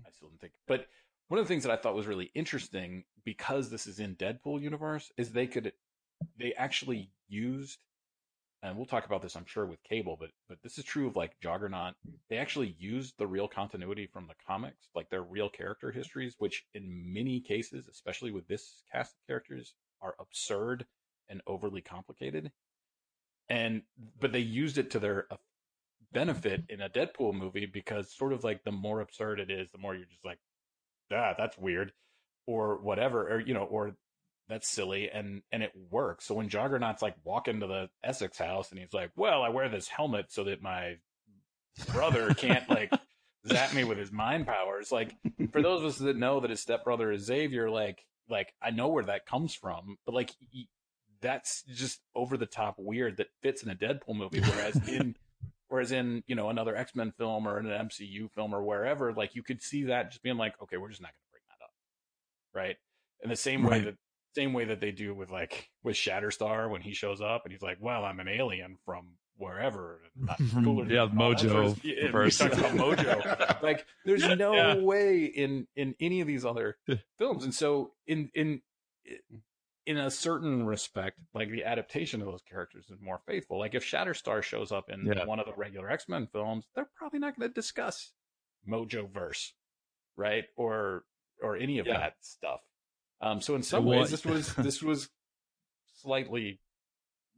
[0.00, 0.06] hmm.
[0.06, 0.86] i still didn't think but
[1.28, 4.60] one of the things that i thought was really interesting because this is in deadpool
[4.60, 5.72] universe is they could
[6.38, 7.78] they actually used
[8.62, 11.16] and we'll talk about this i'm sure with cable but but this is true of
[11.16, 11.94] like juggernaut.
[12.28, 16.64] They actually used the real continuity from the comics like their real character histories which
[16.74, 20.86] in many cases especially with this cast of characters are absurd
[21.28, 22.50] and overly complicated.
[23.48, 23.82] And
[24.20, 25.26] but they used it to their
[26.12, 29.78] benefit in a deadpool movie because sort of like the more absurd it is the
[29.78, 30.38] more you're just like
[31.12, 31.92] ah that's weird
[32.46, 33.94] or whatever or you know or
[34.48, 36.26] that's silly and and it works.
[36.26, 39.68] So when juggernaut's like walk into the essex house and he's like well i wear
[39.68, 40.96] this helmet so that my
[41.92, 42.92] brother can't like
[43.46, 45.14] zap me with his mind powers like
[45.52, 48.88] for those of us that know that his stepbrother is xavier like like i know
[48.88, 50.66] where that comes from but like y-
[51.22, 55.14] that's just over the top weird that fits in a deadpool movie whereas in
[55.70, 59.34] whereas in you know another x-men film or in an mcu film or wherever like
[59.34, 61.64] you could see that just being like okay we're just not going to bring that
[61.64, 61.70] up
[62.54, 62.76] right
[63.22, 63.94] in the same way that
[64.36, 67.62] same way that they do with like with Shatterstar when he shows up and he's
[67.62, 72.12] like, "Well, I'm an alien from wherever." Not cooler yeah, all that sort of- Mojo
[72.12, 72.38] verse.
[72.38, 73.60] talks about Mojo.
[73.62, 74.76] Like, there's no Yeah.
[74.76, 76.76] way in in any of these other
[77.18, 78.62] films, and so in in
[79.86, 83.58] in a certain respect, like the adaptation of those characters is more faithful.
[83.58, 85.24] Like if Shatterstar shows up in Yeah.
[85.24, 88.12] one of the regular X Men films, they're probably not going to discuss
[88.68, 89.54] Mojo verse,
[90.16, 90.44] right?
[90.56, 91.04] Or
[91.42, 91.98] or any of Yeah.
[91.98, 92.60] that stuff.
[93.22, 95.08] Um, so in some ways, this was this was
[95.94, 96.60] slightly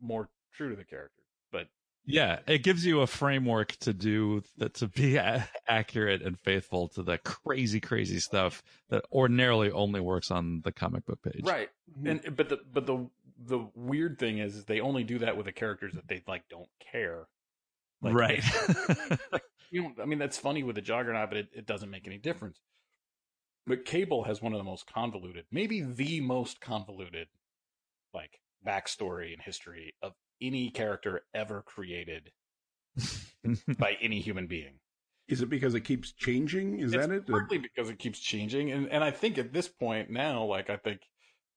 [0.00, 1.68] more true to the character, but
[2.04, 6.88] Yeah, it gives you a framework to do that to be a- accurate and faithful
[6.90, 11.44] to the crazy, crazy stuff that ordinarily only works on the comic book page.
[11.44, 11.70] Right.
[11.96, 12.06] Mm-hmm.
[12.08, 13.08] And but the but the
[13.44, 16.48] the weird thing is, is they only do that with the characters that they like
[16.48, 17.26] don't care.
[18.00, 18.44] Like, right.
[19.72, 22.18] You know, I mean that's funny with the Juggernaut, but it, it doesn't make any
[22.18, 22.60] difference.
[23.66, 27.28] But Cable has one of the most convoluted, maybe the most convoluted,
[28.12, 32.32] like backstory and history of any character ever created
[33.78, 34.74] by any human being.
[35.28, 36.80] Is it because it keeps changing?
[36.80, 37.26] Is it's that it?
[37.26, 40.76] Partly because it keeps changing, and and I think at this point now, like I
[40.76, 41.00] think,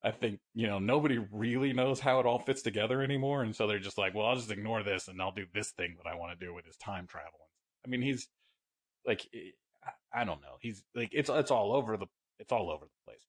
[0.04, 3.68] I think you know nobody really knows how it all fits together anymore, and so
[3.68, 6.16] they're just like, well, I'll just ignore this and I'll do this thing that I
[6.16, 7.50] want to do with his time travel.
[7.86, 8.28] I mean, he's
[9.06, 9.28] like,
[10.14, 12.08] I don't know, he's like, it's it's all over the
[12.40, 13.26] it's all over the place.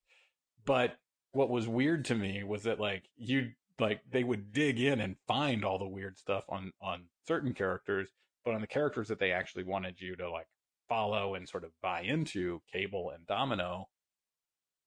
[0.65, 0.95] But
[1.31, 5.15] what was weird to me was that like you like they would dig in and
[5.27, 8.09] find all the weird stuff on on certain characters
[8.45, 10.47] but on the characters that they actually wanted you to like
[10.87, 13.87] follow and sort of buy into cable and domino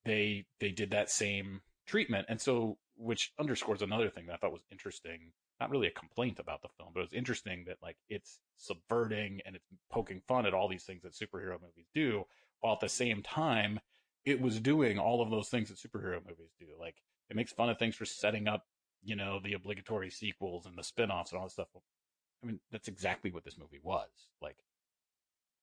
[0.04, 2.26] they they did that same treatment.
[2.28, 6.38] And so which underscores another thing that i thought was interesting not really a complaint
[6.38, 10.46] about the film but it was interesting that like it's subverting and it's poking fun
[10.46, 12.24] at all these things that superhero movies do
[12.60, 13.80] while at the same time
[14.24, 16.66] it was doing all of those things that superhero movies do.
[16.78, 16.96] Like
[17.28, 18.66] it makes fun of things for setting up
[19.02, 21.68] you know the obligatory sequels and the spin-offs and all this stuff
[22.42, 24.08] I mean, that's exactly what this movie was.
[24.40, 24.56] Like,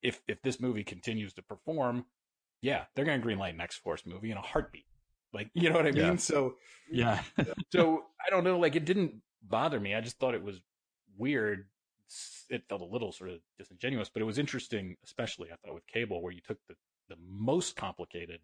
[0.02, 2.06] if if this movie continues to perform,
[2.62, 4.86] yeah, they're gonna greenlight an X Force movie in a heartbeat.
[5.34, 6.04] Like, you know what I mean?
[6.04, 6.16] Yeah.
[6.18, 6.56] So,
[6.92, 7.22] yeah.
[7.72, 8.60] so I don't know.
[8.60, 9.96] Like, it didn't bother me.
[9.96, 10.62] I just thought it was
[11.18, 11.66] weird.
[12.50, 15.88] It felt a little sort of disingenuous, but it was interesting, especially I thought with
[15.88, 16.76] Cable, where you took the
[17.10, 18.42] the most complicated,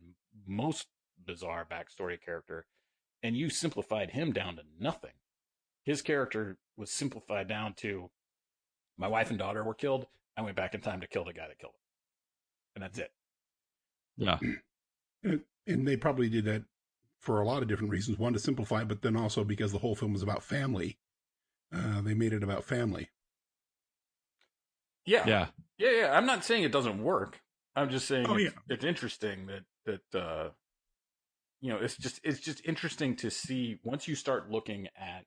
[0.47, 0.87] most
[1.25, 2.65] bizarre backstory character,
[3.23, 5.13] and you simplified him down to nothing.
[5.83, 8.09] His character was simplified down to
[8.97, 10.05] my wife and daughter were killed.
[10.37, 11.79] I went back in time to kill the guy that killed them.
[12.75, 13.11] And that's it.
[14.17, 14.37] Yeah.
[15.25, 16.65] And, and they probably did that
[17.21, 18.19] for a lot of different reasons.
[18.19, 20.97] One, to simplify, but then also because the whole film was about family.
[21.73, 23.07] Uh, they made it about family.
[25.05, 25.23] Yeah.
[25.25, 25.47] Yeah.
[25.77, 25.91] Yeah.
[25.91, 26.17] Yeah.
[26.17, 27.39] I'm not saying it doesn't work.
[27.73, 30.49] I'm just saying Oh, it's, it's interesting that, that, uh,
[31.63, 35.23] you know, it's just, it's just interesting to see once you start looking at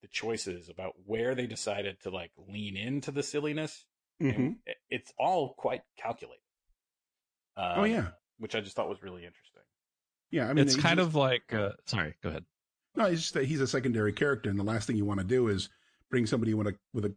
[0.00, 3.84] the choices about where they decided to like lean into the silliness.
[4.22, 4.50] Mm-hmm.
[4.88, 6.38] It's all quite calculated.
[7.56, 9.62] Um, Oh yeah, Which I just thought was really interesting.
[10.30, 10.48] yeah.
[10.48, 12.44] I mean, it's kind just- of like, uh, sorry, go ahead.
[12.94, 13.06] no.
[13.06, 15.48] It's just that he's a secondary character, and the last thing you want to do
[15.48, 15.68] is
[16.10, 17.14] bring somebody with a with a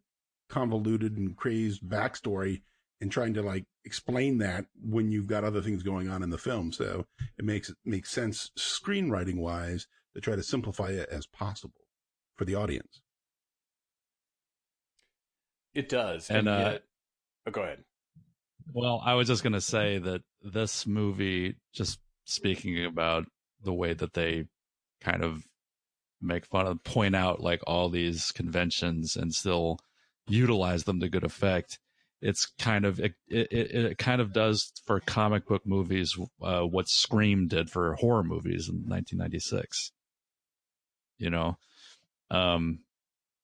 [0.49, 2.61] convoluted and crazed backstory
[3.01, 6.37] and trying to like explain that when you've got other things going on in the
[6.37, 6.71] film.
[6.71, 7.05] So
[7.37, 11.81] it makes it makes sense screenwriting wise to try to simplify it as possible
[12.37, 13.01] for the audience.
[15.73, 16.29] It does.
[16.29, 16.83] And, uh, yet-
[17.47, 17.83] oh, go ahead.
[18.73, 23.25] Well, I was just going to say that this movie, just speaking about
[23.61, 24.45] the way that they
[25.01, 25.43] kind of
[26.21, 29.77] make fun of, point out like all these conventions and still
[30.27, 31.77] utilize them to good effect.
[32.27, 36.87] It's kind of, it, it, it kind of does for comic book movies, uh, what
[36.89, 39.91] Scream did for horror movies in 1996.
[41.17, 41.57] You know,
[42.31, 42.79] um,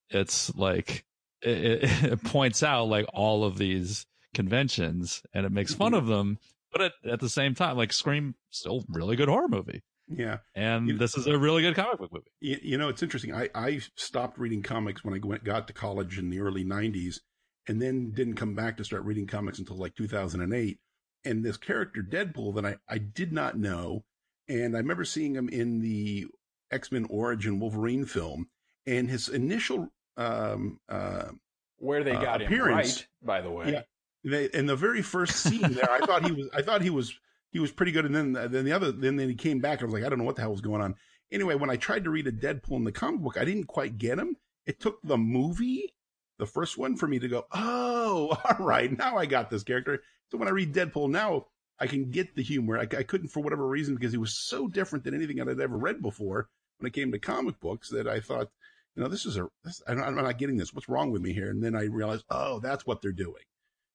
[0.10, 1.06] it's like,
[1.42, 6.38] it, it, points out like all of these conventions and it makes fun of them
[6.72, 10.38] but at, at the same time like scream still really good horror movie Yeah.
[10.56, 13.34] and You- this is a really good comic book movie You, you know, it's interesting.
[13.34, 17.20] I, I stopped reading comics when I went, got to college in the early 90s
[17.68, 20.80] and then didn't come back to start reading comics until like 2008.
[21.24, 24.04] And this character, Deadpool, that I, I did not know.
[24.50, 26.26] And I remember seeing him in the
[26.72, 28.48] X Men Origin Wolverine film.
[28.88, 31.30] And his initial, um, uh,
[31.78, 33.72] Where they uh, got him appearance- right, by the way.
[33.72, 33.82] Yeah.
[34.24, 37.14] they, in the very first scene there, I thought he was, I thought he was,
[37.52, 38.06] he was pretty good.
[38.06, 39.82] And then, then the other, then, then he came back.
[39.82, 40.96] I was like, I don't know what the hell was going on.
[41.32, 43.98] Anyway, when I tried to read a Deadpool in the comic book, I didn't quite
[43.98, 44.36] get him.
[44.66, 45.94] It took the movie,
[46.42, 50.02] the first one, for me to go, oh, all right, now I got this character.
[50.32, 51.46] So when I read Deadpool now,
[51.80, 52.80] I can get the humor.
[52.80, 55.60] I, I couldn't for whatever reason because he was so different than anything that I'd
[55.60, 56.50] ever read before
[56.80, 58.50] when it came to comic books that I thought,
[58.96, 60.74] you know, this is a, this, I'm not getting this.
[60.74, 61.52] What's wrong with me here?
[61.52, 63.44] And then I realized, oh, that's what they're doing.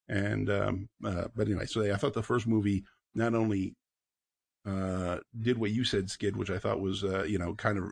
[0.08, 3.74] And, um, uh, but anyway, so I thought the first movie not only,
[4.64, 7.90] uh, did what you said, Skid, which I thought was, uh, you know, kind of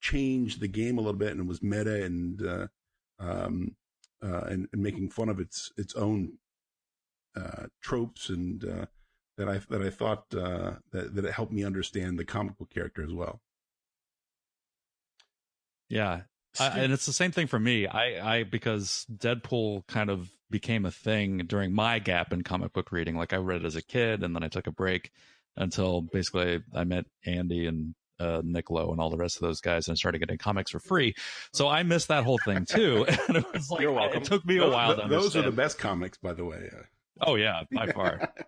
[0.00, 2.66] changed the game a little bit and was meta and, uh,
[3.22, 3.76] um,
[4.22, 6.38] uh, and, and making fun of its, its own,
[7.36, 8.86] uh, tropes and, uh,
[9.38, 12.70] that I, that I thought, uh, that, that it helped me understand the comic book
[12.70, 13.40] character as well.
[15.88, 16.22] yeah
[16.60, 17.86] I, and it's the same thing for me.
[17.86, 22.92] I, I because Deadpool kind of became a thing during my gap in comic book
[22.92, 23.16] reading.
[23.16, 25.10] Like I read it as a kid, and then I took a break
[25.56, 29.60] until basically I met Andy and uh, Nick Lowe and all the rest of those
[29.60, 31.14] guys and started getting comics for free.
[31.52, 33.04] So I missed that whole thing too.
[33.28, 34.22] and it was like, You're welcome.
[34.22, 35.46] It took me a while to those understand.
[35.46, 36.70] are the best comics, by the way.
[37.20, 38.32] Oh yeah, by far.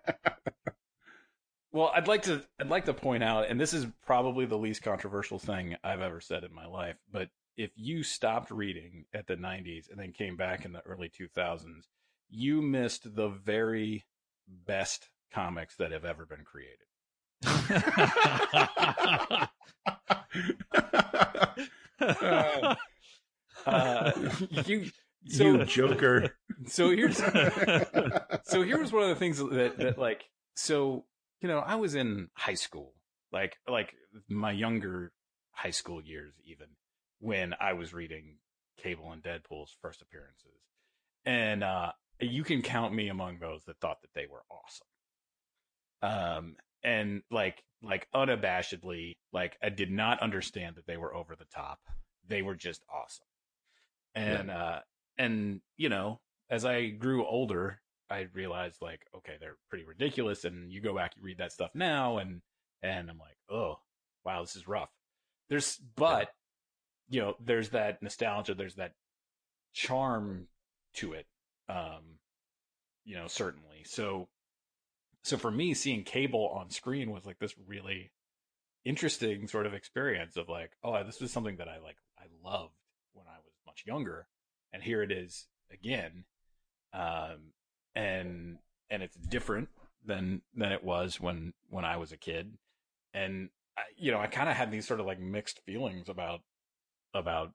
[1.71, 4.81] Well, I'd like to I'd like to point out, and this is probably the least
[4.81, 9.35] controversial thing I've ever said in my life, but if you stopped reading at the
[9.35, 11.83] 90s and then came back in the early 2000s,
[12.29, 14.05] you missed the very
[14.47, 16.84] best comics that have ever been created.
[21.99, 22.75] Uh,
[23.65, 24.11] Uh,
[24.67, 24.91] you
[25.27, 26.37] so you joker.
[26.67, 27.17] so here's
[28.43, 30.23] so here was one of the things that that like
[30.55, 31.03] so
[31.41, 32.93] you know I was in high school
[33.33, 33.95] like like
[34.29, 35.11] my younger
[35.51, 36.67] high school years even
[37.19, 38.37] when I was reading
[38.77, 40.61] Cable and Deadpool's first appearances
[41.25, 46.55] and uh you can count me among those that thought that they were awesome um
[46.85, 51.79] and like like unabashedly like I did not understand that they were over the top.
[52.27, 53.25] They were just awesome.
[54.13, 54.79] And uh
[55.17, 56.19] and you know
[56.49, 61.13] as i grew older i realized like okay they're pretty ridiculous and you go back
[61.15, 62.41] you read that stuff now and
[62.83, 63.75] and i'm like oh
[64.25, 64.89] wow this is rough.
[65.49, 66.29] There's but
[67.09, 68.93] you know there's that nostalgia there's that
[69.73, 70.47] charm
[70.95, 71.27] to it
[71.69, 72.19] um
[73.05, 73.83] you know certainly.
[73.85, 74.27] So
[75.25, 78.11] so for me seeing cable on screen was like this really
[78.83, 82.75] interesting sort of experience of like oh this was something that i like i loved
[83.13, 84.27] when i was much younger
[84.71, 86.25] and here it is again
[86.93, 87.51] um
[87.95, 88.57] and
[88.89, 89.69] and it's different
[90.05, 92.53] than than it was when when i was a kid.
[93.13, 96.41] And I, you know i kind of had these sort of like mixed feelings about
[97.13, 97.51] about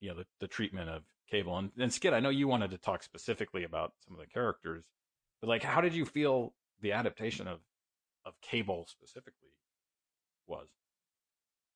[0.00, 1.56] you know the, the treatment of cable.
[1.56, 4.84] And, and skid i know you wanted to talk specifically about some of the characters
[5.40, 6.52] but like how did you feel
[6.84, 7.58] the adaptation of
[8.26, 9.48] of cable specifically
[10.46, 10.68] was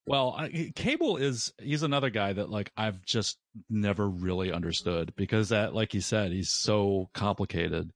[0.06, 5.48] Well, I, Cable is he's another guy that like I've just never really understood because
[5.48, 7.90] that like you said he's so complicated.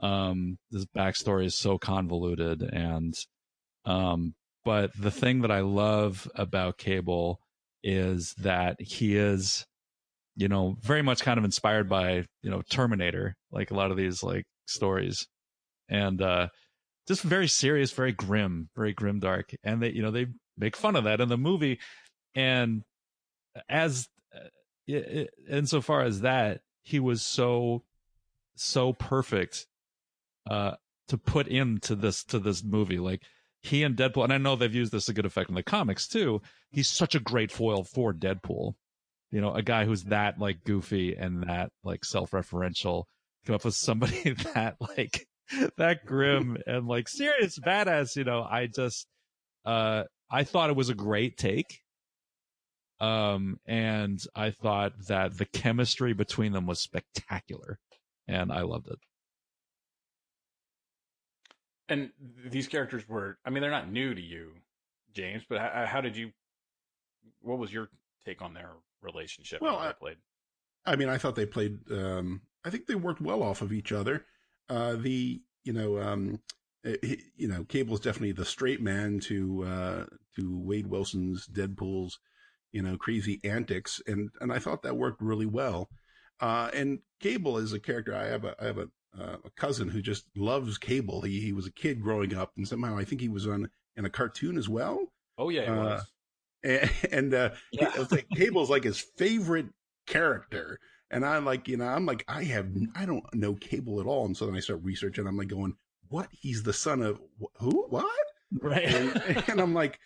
[0.00, 3.14] Um his backstory is so convoluted and
[3.84, 7.40] um but the thing that I love about Cable
[7.84, 9.64] is that he is
[10.34, 13.96] you know very much kind of inspired by, you know, Terminator, like a lot of
[13.96, 15.28] these like stories.
[15.92, 16.48] And uh
[17.06, 19.54] just very serious, very grim, very grim dark.
[19.64, 20.26] And they, you know, they
[20.56, 21.78] make fun of that in the movie.
[22.34, 22.82] And
[23.68, 24.48] as uh,
[24.88, 27.82] i- insofar as that, he was so,
[28.54, 29.66] so perfect,
[30.48, 30.76] uh,
[31.08, 32.98] to put into this, to this movie.
[32.98, 33.22] Like
[33.62, 36.06] he and Deadpool, and I know they've used this to good effect in the comics
[36.06, 36.40] too.
[36.70, 38.74] He's such a great foil for Deadpool.
[39.32, 43.04] You know, a guy who's that like goofy and that like self-referential
[43.44, 45.26] come up with somebody that like
[45.76, 49.06] that grim and like serious badass you know i just
[49.64, 51.80] uh i thought it was a great take
[53.00, 57.78] um and i thought that the chemistry between them was spectacular
[58.28, 58.98] and i loved it
[61.88, 62.10] and
[62.46, 64.52] these characters were i mean they're not new to you
[65.12, 66.30] james but how, how did you
[67.40, 67.88] what was your
[68.24, 68.70] take on their
[69.02, 70.16] relationship Well, when I- played
[70.84, 71.78] I mean, I thought they played.
[71.92, 74.24] Um, I think they worked well off of each other.
[74.68, 76.40] Uh, the you know, um,
[76.84, 80.04] eh, he- you know, Cable's definitely the straight man to uh,
[80.36, 82.18] to Wade Wilson's Deadpool's,
[82.72, 85.88] you know, crazy antics, and and I thought that worked really well.
[86.40, 88.14] Uh, and Cable is a character.
[88.14, 91.22] I have a I have a, uh, a cousin who just loves Cable.
[91.22, 94.04] He he was a kid growing up, and somehow I think he was on in
[94.04, 95.12] a cartoon as well.
[95.38, 96.06] oh yeah it Uh, was
[96.64, 97.92] and, and uh, Yeah.
[97.94, 99.66] it was like Cable's like his favorite
[100.06, 100.78] character.
[101.12, 104.24] And I'm like, you know, I'm like, I have, I don't know Cable at all.
[104.24, 105.26] And so then I start researching.
[105.26, 105.76] I'm like going,
[106.08, 106.28] what?
[106.32, 107.86] He's the son of wh- who?
[107.88, 108.06] What?
[108.60, 110.00] right And, and I'm like,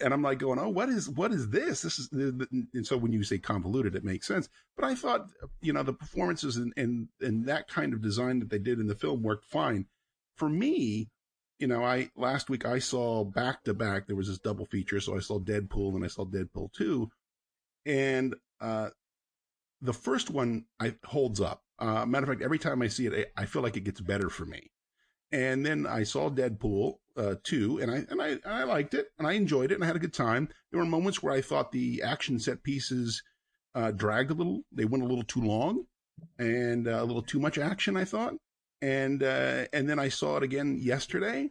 [0.00, 1.82] and I'm like going, oh, what is, what is this?
[1.82, 4.48] This is, and so when you say convoluted, it makes sense.
[4.74, 5.26] But I thought,
[5.60, 8.86] you know, the performances and, and, and that kind of design that they did in
[8.86, 9.86] the film worked fine.
[10.36, 11.10] For me,
[11.58, 14.06] you know, I last week I saw back to back.
[14.06, 17.08] There was this double feature, so I saw Deadpool and I saw Deadpool two,
[17.86, 18.88] and uh,
[19.82, 21.62] the first one I holds up.
[21.78, 24.00] Uh, matter of fact, every time I see it, I, I feel like it gets
[24.00, 24.70] better for me.
[25.32, 29.08] And then I saw Deadpool uh, two, and I and I and I liked it,
[29.18, 30.48] and I enjoyed it, and I had a good time.
[30.70, 33.22] There were moments where I thought the action set pieces
[33.74, 35.84] uh, dragged a little; they went a little too long,
[36.38, 37.96] and uh, a little too much action.
[37.96, 38.34] I thought,
[38.80, 41.50] and uh, and then I saw it again yesterday,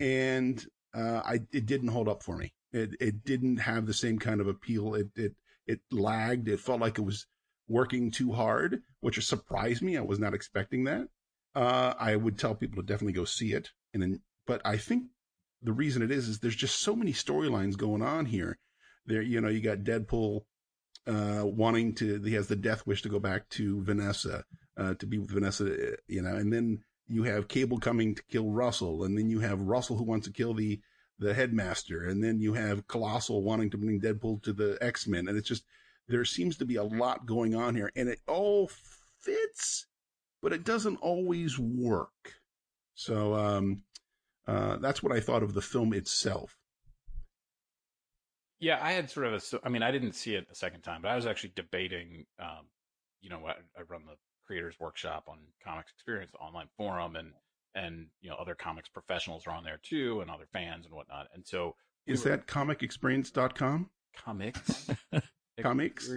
[0.00, 2.52] and uh, I it didn't hold up for me.
[2.72, 4.94] It it didn't have the same kind of appeal.
[4.94, 5.34] It it
[5.66, 6.48] it lagged.
[6.48, 7.26] It felt like it was
[7.70, 9.96] working too hard, which surprised me.
[9.96, 11.08] I was not expecting that.
[11.54, 13.70] Uh, I would tell people to definitely go see it.
[13.94, 15.04] And then, but I think
[15.62, 18.58] the reason it is is there's just so many storylines going on here.
[19.06, 20.42] There, you know, you got Deadpool
[21.06, 22.20] uh, wanting to.
[22.22, 24.44] He has the death wish to go back to Vanessa,
[24.76, 25.94] uh, to be with Vanessa.
[26.06, 29.60] You know, and then you have Cable coming to kill Russell, and then you have
[29.62, 30.80] Russell who wants to kill the
[31.18, 35.28] the headmaster, and then you have Colossus wanting to bring Deadpool to the X Men,
[35.28, 35.64] and it's just
[36.10, 38.70] there seems to be a lot going on here, and it all
[39.20, 39.86] fits,
[40.42, 42.34] but it doesn't always work.
[42.94, 43.82] So um,
[44.46, 46.56] uh, that's what I thought of the film itself.
[48.58, 49.60] Yeah, I had sort of a.
[49.64, 52.26] I mean, I didn't see it a second time, but I was actually debating.
[52.38, 52.66] Um,
[53.22, 57.32] you know, I, I run the creators workshop on Comics Experience online forum, and
[57.74, 61.28] and you know other comics professionals are on there too, and other fans and whatnot.
[61.34, 61.74] And so,
[62.06, 63.88] we is were, that comicexperience.com?
[64.16, 64.90] Comics,
[65.62, 66.10] comics.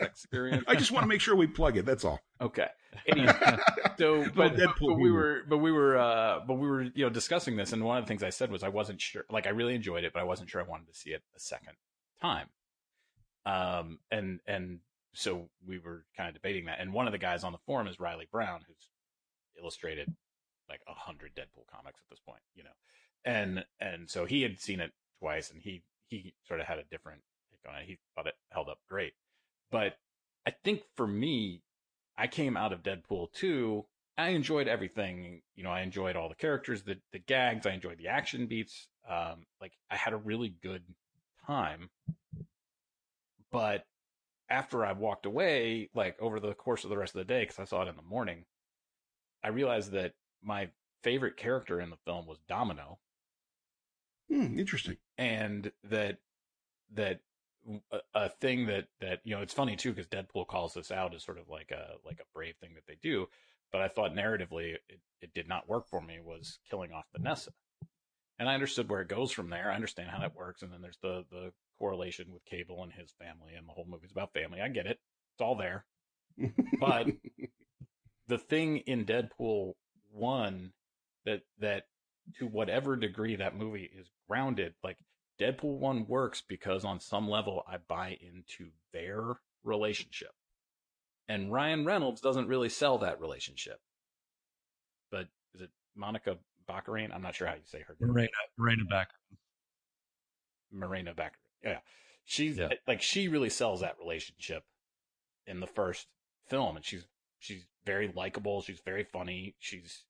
[0.00, 0.64] Experience.
[0.68, 1.86] I just want to make sure we plug it.
[1.86, 2.20] That's all.
[2.40, 2.66] Okay.
[3.06, 3.32] Anyway,
[3.98, 7.10] so but, but, but, we were but we were uh but we were you know
[7.10, 9.50] discussing this and one of the things I said was I wasn't sure like I
[9.50, 11.74] really enjoyed it but I wasn't sure I wanted to see it a second
[12.20, 12.48] time.
[13.44, 14.80] Um and and
[15.14, 17.86] so we were kind of debating that and one of the guys on the forum
[17.86, 18.88] is Reilly Brown who's
[19.60, 20.12] illustrated
[20.68, 22.70] like a hundred Deadpool comics at this point, you know.
[23.24, 26.84] And and so he had seen it twice and he he sort of had a
[26.90, 27.22] different
[27.68, 27.86] on it.
[27.86, 29.12] He thought it held up great.
[29.70, 29.96] But
[30.46, 31.62] I think for me,
[32.16, 33.84] I came out of Deadpool 2.
[34.18, 35.42] I enjoyed everything.
[35.54, 37.66] You know, I enjoyed all the characters, the, the gags.
[37.66, 38.88] I enjoyed the action beats.
[39.08, 40.82] Um, like I had a really good
[41.46, 41.90] time.
[43.52, 43.84] But
[44.48, 47.58] after I walked away, like over the course of the rest of the day, because
[47.58, 48.44] I saw it in the morning,
[49.42, 50.12] I realized that
[50.42, 50.68] my
[51.02, 52.98] favorite character in the film was Domino.
[54.28, 54.96] Hmm, interesting.
[55.18, 56.18] And that
[56.94, 57.20] that
[57.90, 61.14] a, a, thing that that you know it's funny too because Deadpool calls this out
[61.14, 63.26] as sort of like a like a brave thing that they do,
[63.72, 67.50] but I thought narratively it, it did not work for me was killing off Vanessa,
[68.38, 69.70] and I understood where it goes from there.
[69.70, 73.12] I understand how that works, and then there's the the correlation with Cable and his
[73.18, 74.60] family, and the whole movie's about family.
[74.60, 74.98] I get it;
[75.34, 75.84] it's all there,
[76.80, 77.08] but
[78.28, 79.74] the thing in Deadpool
[80.12, 80.72] one
[81.24, 81.84] that that
[82.38, 84.98] to whatever degree that movie is grounded, like
[85.40, 90.30] Deadpool 1 works because on some level I buy into their relationship.
[91.28, 93.80] And Ryan Reynolds doesn't really sell that relationship.
[95.10, 97.14] But is it Monica Baccarin?
[97.14, 98.12] I'm not sure how you say her name.
[98.12, 99.36] Marina, Morena Baccarin.
[100.72, 101.30] Morena Baccarin.
[101.64, 101.78] Yeah.
[102.24, 102.68] She's yeah.
[102.86, 104.64] like she really sells that relationship
[105.46, 106.06] in the first
[106.48, 107.06] film and she's
[107.38, 110.04] she's very likable, she's very funny, she's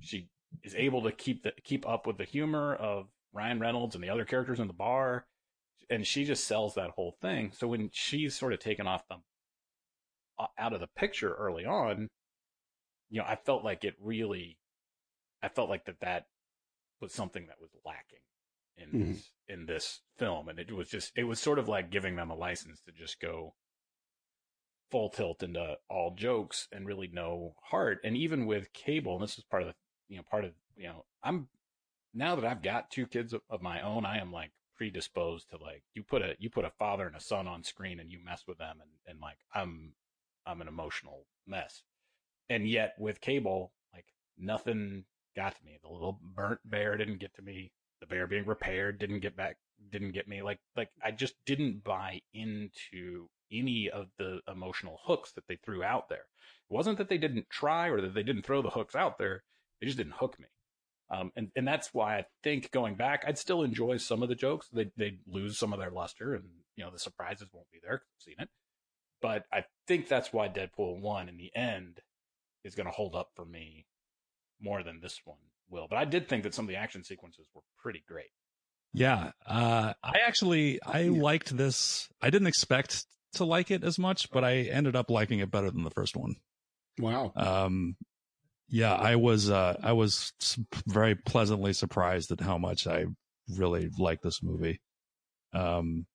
[0.00, 0.28] she
[0.62, 4.10] is able to keep the keep up with the humor of Ryan Reynolds and the
[4.10, 5.26] other characters in the bar,
[5.90, 7.52] and she just sells that whole thing.
[7.54, 9.16] So when she's sort of taken off the
[10.38, 12.08] uh, out of the picture early on,
[13.10, 14.58] you know, I felt like it really,
[15.42, 16.26] I felt like that that
[17.00, 18.18] was something that was lacking
[18.76, 19.12] in mm-hmm.
[19.12, 22.30] this in this film, and it was just it was sort of like giving them
[22.30, 23.54] a license to just go
[24.90, 27.98] full tilt into all jokes and really no heart.
[28.04, 29.74] And even with cable, and this is part of the
[30.08, 31.48] you know part of you know I'm
[32.14, 35.82] now that I've got two kids of my own, I am like predisposed to like
[35.94, 38.44] you put a you put a father and a son on screen and you mess
[38.46, 39.92] with them and and like I'm
[40.46, 41.82] I'm an emotional mess.
[42.48, 44.06] And yet with cable, like
[44.36, 45.04] nothing
[45.36, 45.78] got to me.
[45.82, 47.72] The little burnt bear didn't get to me.
[48.00, 49.56] The bear being repaired didn't get back
[49.90, 50.42] didn't get me.
[50.42, 55.82] Like like I just didn't buy into any of the emotional hooks that they threw
[55.82, 56.26] out there.
[56.70, 59.44] It wasn't that they didn't try or that they didn't throw the hooks out there.
[59.80, 60.46] They just didn't hook me.
[61.12, 64.34] Um, and, and that's why I think going back, I'd still enjoy some of the
[64.34, 64.68] jokes.
[64.72, 66.44] They, they lose some of their luster and,
[66.74, 68.02] you know, the surprises won't be there.
[68.02, 68.48] I've seen it.
[69.20, 72.00] But I think that's why Deadpool 1 in the end
[72.64, 73.86] is going to hold up for me
[74.60, 75.38] more than this one
[75.68, 75.86] will.
[75.88, 78.30] But I did think that some of the action sequences were pretty great.
[78.94, 79.32] Yeah.
[79.46, 81.22] Uh, I actually, I yeah.
[81.22, 82.08] liked this.
[82.22, 83.04] I didn't expect
[83.34, 86.16] to like it as much, but I ended up liking it better than the first
[86.16, 86.36] one.
[86.98, 87.32] Wow.
[87.36, 87.96] Um,
[88.72, 90.32] yeah, I was uh, I was
[90.86, 93.04] very pleasantly surprised at how much I
[93.54, 94.80] really like this movie.
[95.52, 96.06] Um,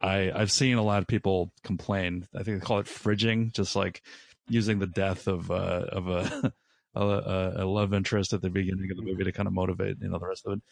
[0.00, 2.28] I I've seen a lot of people complain.
[2.32, 4.00] I think they call it fridging, just like
[4.48, 6.06] using the death of uh, of
[6.94, 9.96] a, a, a love interest at the beginning of the movie to kind of motivate
[10.00, 10.62] you know the rest of it.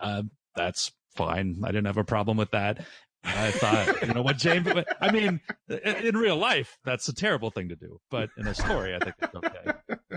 [0.00, 0.22] Uh,
[0.56, 1.60] that's fine.
[1.62, 2.86] I didn't have a problem with that.
[3.22, 4.66] I thought, you know, what James,
[4.98, 8.96] I mean, in real life, that's a terrible thing to do, but in a story,
[8.96, 10.08] I think it's okay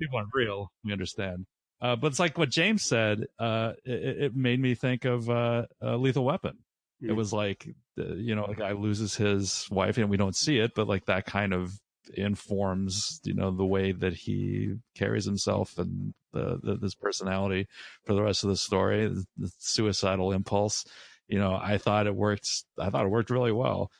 [0.00, 0.72] people aren't real.
[0.84, 1.46] We understand.
[1.80, 3.26] Uh, but it's like what James said.
[3.38, 6.58] Uh, it, it, made me think of uh, Lethal Weapon.
[7.02, 7.10] Mm.
[7.10, 10.72] It was like you know, a guy loses his wife and we don't see it,
[10.74, 11.72] but like that kind of
[12.14, 17.66] informs, you know, the way that he carries himself and the, the this personality
[18.04, 20.84] for the rest of the story, the, the suicidal impulse.
[21.28, 22.48] You know, I thought it worked.
[22.78, 23.90] I thought it worked really well.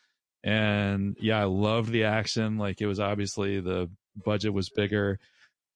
[0.43, 2.59] And yeah, I loved the action.
[2.59, 3.91] Like it was obviously the
[4.25, 5.19] budget was bigger.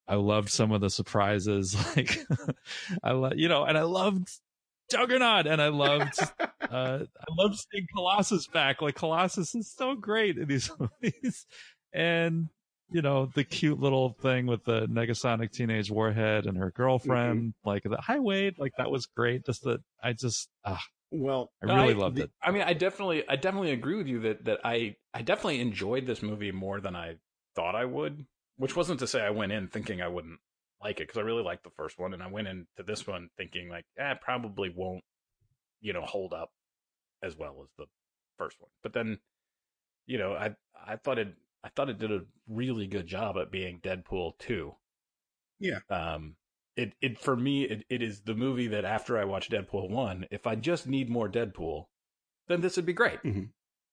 [0.07, 1.77] I loved some of the surprises.
[1.97, 2.27] Like
[3.03, 4.29] I love, you know, and I loved
[4.91, 8.83] Juggernaut, and I loved, uh, I loved seeing Colossus back.
[8.83, 11.47] Like Colossus is so great in these movies,
[11.93, 12.49] and
[12.91, 17.69] you know the cute little thing with the Negasonic teenage warhead and her girlfriend, mm-hmm.
[17.69, 19.47] like the Hi Wade, like that was great.
[19.47, 22.31] Just that I just ah, well, I really I, loved the, it.
[22.43, 26.07] I mean, I definitely, I definitely agree with you that that I, I definitely enjoyed
[26.07, 27.17] this movie more than I
[27.55, 28.27] thought I would.
[28.57, 30.39] Which wasn't to say I went in thinking I wouldn't
[30.81, 33.31] like it because I really liked the first one, and I went into this one
[33.37, 35.03] thinking like, eh, probably won't,
[35.81, 36.51] you know, hold up
[37.23, 37.87] as well as the
[38.39, 38.71] first one.
[38.83, 39.19] But then,
[40.07, 40.55] you know, I
[40.87, 41.35] I thought it
[41.65, 44.75] I thought it did a really good job at being Deadpool two.
[45.59, 45.81] Yeah.
[45.91, 46.37] Um.
[46.77, 50.27] It it for me it, it is the movie that after I watch Deadpool one,
[50.31, 51.85] if I just need more Deadpool,
[52.49, 53.23] then this would be great.
[53.23, 53.45] Mm-hmm.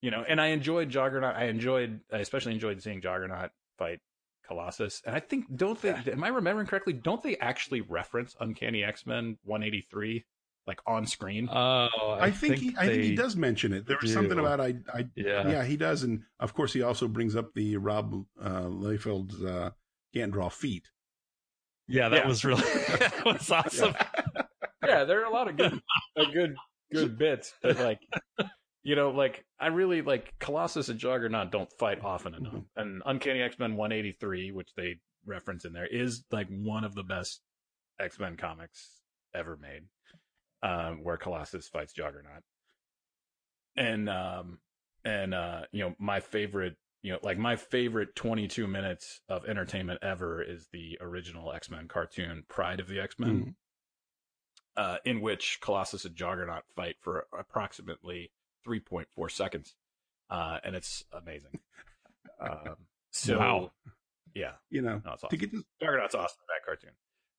[0.01, 1.35] You know, and I enjoyed Juggernaut.
[1.35, 3.99] I enjoyed I especially enjoyed seeing Juggernaut fight
[4.51, 5.01] Colossus.
[5.05, 6.11] And I think don't they yeah.
[6.11, 10.25] am I remembering correctly, don't they actually reference Uncanny X-Men 183
[10.67, 11.47] like on screen?
[11.49, 13.87] Oh, I, I think, think he I think he does mention it.
[13.87, 14.13] There was do.
[14.13, 15.47] something about I I yeah.
[15.49, 19.69] yeah, he does and of course he also brings up the Rob uh Liefeld's uh
[20.13, 20.89] can't draw feet.
[21.87, 22.27] Yeah, that yeah.
[22.27, 22.61] was really
[22.99, 23.95] that was awesome.
[24.35, 24.43] Yeah.
[24.85, 25.81] yeah, there are a lot of good
[26.33, 26.55] good
[26.91, 27.99] good bits, but like
[28.83, 32.53] you know, like I really like Colossus and Juggernaut don't fight often enough.
[32.53, 32.79] Mm-hmm.
[32.79, 37.03] And Uncanny X Men 183, which they reference in there, is like one of the
[37.03, 37.41] best
[37.99, 39.01] X Men comics
[39.35, 39.83] ever made,
[40.63, 42.41] um, where Colossus fights Juggernaut.
[43.75, 44.59] And um,
[45.05, 49.99] and uh, you know, my favorite, you know, like my favorite 22 minutes of entertainment
[50.01, 53.29] ever is the original X Men cartoon, Pride of the X Men.
[53.29, 53.49] Mm-hmm.
[54.77, 58.31] Uh, in which Colossus and Juggernaut fight for approximately
[58.67, 59.75] 3.4 seconds.
[60.29, 61.59] Uh, and it's amazing.
[62.39, 62.75] Um,
[63.11, 63.71] so, wow.
[64.33, 64.53] yeah.
[64.71, 65.29] You know, no, awesome.
[65.29, 65.61] to get this...
[65.79, 66.89] Juggernaut's awesome, that cartoon.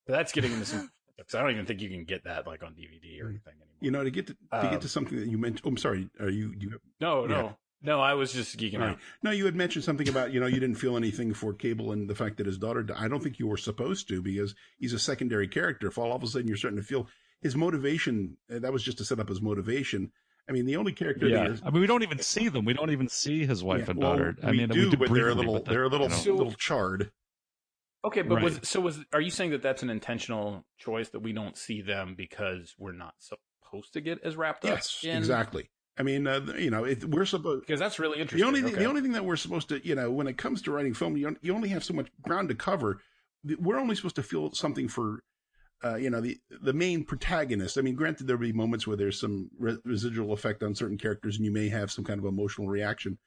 [0.06, 0.90] But that's getting into some.
[1.18, 3.30] Because I don't even think you can get that like on DVD or mm.
[3.30, 3.76] anything anymore.
[3.80, 5.62] You know, to get to, to um, get to um, something that you mentioned.
[5.64, 6.08] Oh, I'm sorry.
[6.18, 6.80] Are you you?
[7.00, 7.28] No, yeah.
[7.28, 8.00] no, no.
[8.00, 8.90] I was just geeking right.
[8.92, 8.98] out.
[9.22, 12.08] No, you had mentioned something about you know you didn't feel anything for Cable and
[12.08, 12.82] the fact that his daughter.
[12.82, 12.96] Died.
[12.98, 15.88] I don't think you were supposed to because he's a secondary character.
[15.88, 17.06] If all of a sudden you're starting to feel
[17.42, 20.10] his motivation, uh, that was just to set up his motivation.
[20.48, 21.28] I mean, the only character.
[21.28, 22.64] Yeah, I mean, we don't even see them.
[22.64, 24.36] We don't even see his wife yeah, and daughter.
[24.40, 26.32] Well, I mean, do, we do but they're a little, but they're a little, you
[26.32, 26.36] know.
[26.36, 27.10] little charred.
[28.04, 28.44] Okay, but right.
[28.44, 31.80] was so was are you saying that that's an intentional choice that we don't see
[31.80, 34.70] them because we're not supposed to get as wrapped up?
[34.76, 35.16] Yes, in...
[35.16, 35.70] exactly.
[35.96, 38.40] I mean, uh, you know, it, we're supposed because that's really interesting.
[38.40, 38.70] The only okay.
[38.70, 40.94] thing, the only thing that we're supposed to, you know, when it comes to writing
[40.94, 43.00] film, you you only have so much ground to cover.
[43.58, 45.22] We're only supposed to feel something for
[45.84, 47.78] uh, you know, the the main protagonist.
[47.78, 51.36] I mean, granted, there'll be moments where there's some re- residual effect on certain characters,
[51.36, 53.18] and you may have some kind of emotional reaction.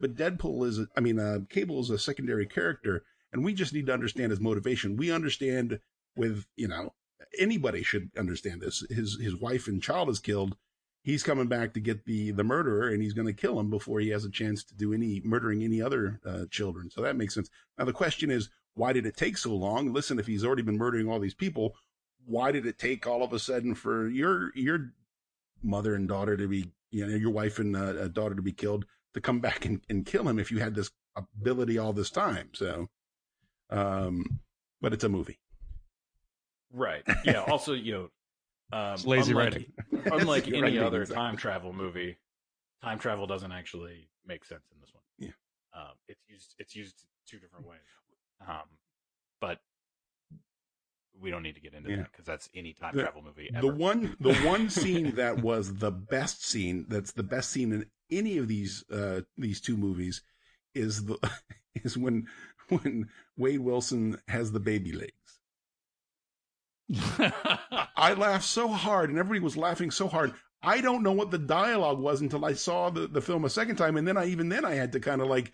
[0.00, 3.86] But Deadpool is, I mean, uh, Cable is a secondary character, and we just need
[3.86, 4.96] to understand his motivation.
[4.96, 5.78] We understand
[6.16, 6.94] with, you know,
[7.38, 8.84] anybody should understand this.
[8.90, 10.56] His his wife and child is killed.
[11.02, 14.00] He's coming back to get the the murderer, and he's going to kill him before
[14.00, 16.90] he has a chance to do any murdering any other uh, children.
[16.90, 17.50] So that makes sense.
[17.78, 19.92] Now the question is, why did it take so long?
[19.92, 21.74] Listen, if he's already been murdering all these people,
[22.26, 24.92] why did it take all of a sudden for your your
[25.62, 28.86] mother and daughter to be you know your wife and uh, daughter to be killed
[29.14, 32.50] to come back and, and kill him if you had this ability all this time?
[32.54, 32.88] So
[33.70, 34.40] um
[34.80, 35.38] but it's a movie.
[36.72, 37.02] Right.
[37.24, 37.42] Yeah.
[37.48, 38.10] Also you know
[38.72, 39.72] um, it's lazy unlike, writing.
[40.12, 41.22] unlike any writing, other exactly.
[41.24, 42.18] time travel movie
[42.82, 45.02] time travel doesn't actually make sense in this one.
[45.18, 45.80] Yeah.
[45.80, 47.80] Um it's used it's used two different ways.
[48.46, 48.68] Um
[49.40, 49.58] but
[51.20, 51.96] we don't need to get into yeah.
[51.96, 53.50] that because that's any time the, travel movie.
[53.54, 53.66] Ever.
[53.66, 57.86] The one, the one scene that was the best scene, that's the best scene in
[58.10, 60.22] any of these uh, these two movies,
[60.74, 61.18] is the
[61.74, 62.26] is when
[62.68, 65.12] when Wade Wilson has the baby legs.
[67.96, 70.32] I laughed so hard, and everybody was laughing so hard.
[70.62, 73.76] I don't know what the dialogue was until I saw the, the film a second
[73.76, 75.52] time, and then I even then I had to kind of like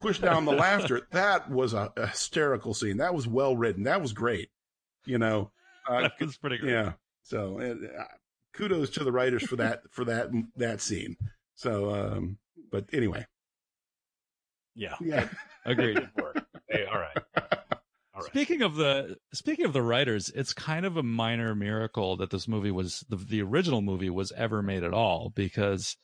[0.00, 1.06] push down the laughter.
[1.12, 2.98] That was a, a, hysterical scene.
[2.98, 3.84] That was well written.
[3.84, 4.50] That was great.
[5.06, 5.50] You know,
[5.88, 6.72] uh, that was pretty great.
[6.72, 6.92] Yeah.
[7.22, 8.04] So uh,
[8.54, 11.16] kudos to the writers for that for that that scene.
[11.54, 12.38] So, um,
[12.70, 13.26] but anyway.
[14.74, 14.94] Yeah.
[15.00, 15.28] Yeah.
[15.64, 16.08] Agreed.
[16.68, 17.16] hey, all right.
[18.12, 18.30] All right.
[18.32, 22.48] Speaking of the speaking of the writers, it's kind of a minor miracle that this
[22.48, 25.96] movie was the, the original movie was ever made at all because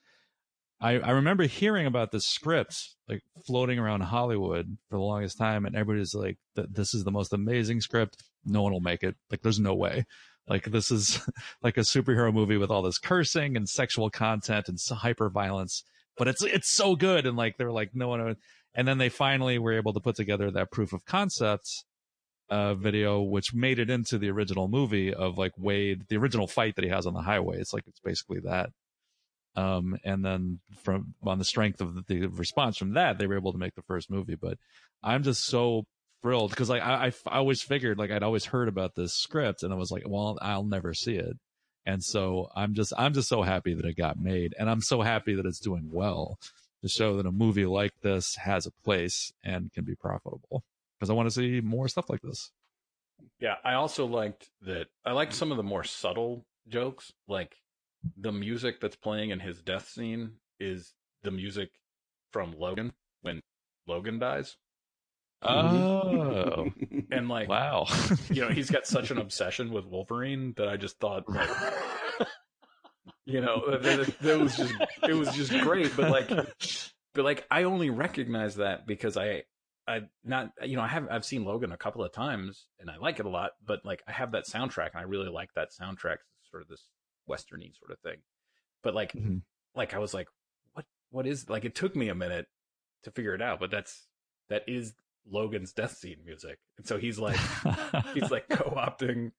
[0.81, 5.65] I, I remember hearing about this script like floating around Hollywood for the longest time,
[5.65, 8.23] and everybody's like, "This is the most amazing script.
[8.45, 9.17] No one will make it.
[9.31, 10.05] Like, there's no way.
[10.49, 11.21] Like, this is
[11.63, 15.85] like a superhero movie with all this cursing and sexual content and hyper violence,
[16.17, 18.37] but it's it's so good." And like, they're like, "No one."
[18.75, 21.85] And then they finally were able to put together that proof of concept
[22.51, 26.77] uh, video, which made it into the original movie of like Wade, the original fight
[26.77, 27.59] that he has on the highway.
[27.59, 28.71] It's like it's basically that.
[29.57, 33.53] Um, and then from on the strength of the, response from that, they were able
[33.53, 34.37] to make the first movie.
[34.37, 34.59] But
[35.03, 35.87] I'm just so
[36.23, 39.63] thrilled because like I, I, I always figured like I'd always heard about this script
[39.63, 41.37] and I was like, well, I'll never see it.
[41.87, 45.03] And so I'm just I'm just so happy that it got made, and I'm so
[45.03, 46.37] happy that it's doing well
[46.83, 50.65] to show that a movie like this has a place and can be profitable.
[50.99, 52.51] Because I want to see more stuff like this.
[53.39, 54.87] Yeah, I also liked that.
[55.05, 57.55] I liked some of the more subtle jokes, like
[58.17, 61.71] the music that's playing in his death scene is the music
[62.33, 62.93] from Logan
[63.23, 63.41] when
[63.87, 64.57] Logan dies.
[65.43, 66.71] Oh,
[67.11, 67.87] and like, wow,
[68.31, 71.51] you know, he's got such an obsession with Wolverine that I just thought, like,
[73.27, 74.75] you know, that, that was just
[75.09, 75.95] it was just great.
[75.97, 76.29] But like,
[77.15, 79.43] but like, I only recognize that because I,
[79.87, 82.97] I not, you know, I have I've seen Logan a couple of times and I
[82.97, 83.53] like it a lot.
[83.65, 86.17] But like, I have that soundtrack and I really like that soundtrack.
[86.41, 86.87] It's sort of this
[87.29, 88.19] westerny sort of thing.
[88.83, 89.39] But like, mm-hmm.
[89.75, 90.29] like I was like,
[90.75, 91.65] what, what is like?
[91.65, 92.47] It took me a minute
[93.05, 94.07] to figure it out, but that's
[94.49, 94.95] that is
[95.29, 97.39] Logan's death scene music, and so he's like,
[98.15, 99.33] he's like co-opting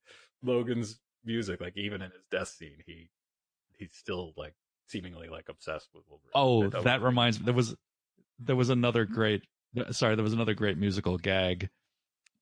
[0.44, 3.10] Logan's music, like even in his death scene, he
[3.78, 4.54] he's still like
[4.88, 6.32] seemingly like obsessed with Wolverine.
[6.34, 7.46] Oh, that, that reminds me.
[7.46, 7.76] There was
[8.40, 9.44] there was another great.
[9.92, 11.70] Sorry, there was another great musical gag,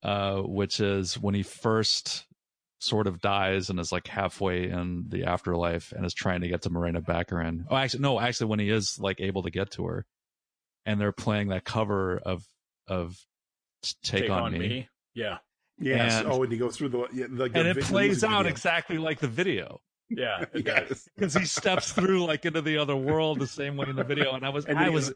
[0.03, 2.25] uh, which is when he first
[2.79, 6.61] sort of dies and is like halfway in the afterlife and is trying to get
[6.63, 7.65] to Morena Baccarin.
[7.69, 10.05] Oh, actually, no, actually, when he is like able to get to her,
[10.85, 12.43] and they're playing that cover of
[12.87, 13.17] of
[14.03, 14.59] Take, Take on, on me.
[14.59, 14.89] me.
[15.13, 15.37] Yeah.
[15.77, 16.15] Yes.
[16.15, 18.51] And, oh, and he goes through the, the, the and it plays out video.
[18.51, 19.81] exactly like the video.
[20.09, 21.33] Yeah, because yes.
[21.33, 24.45] he steps through like into the other world the same way in the video, and
[24.45, 25.13] I was, and I was,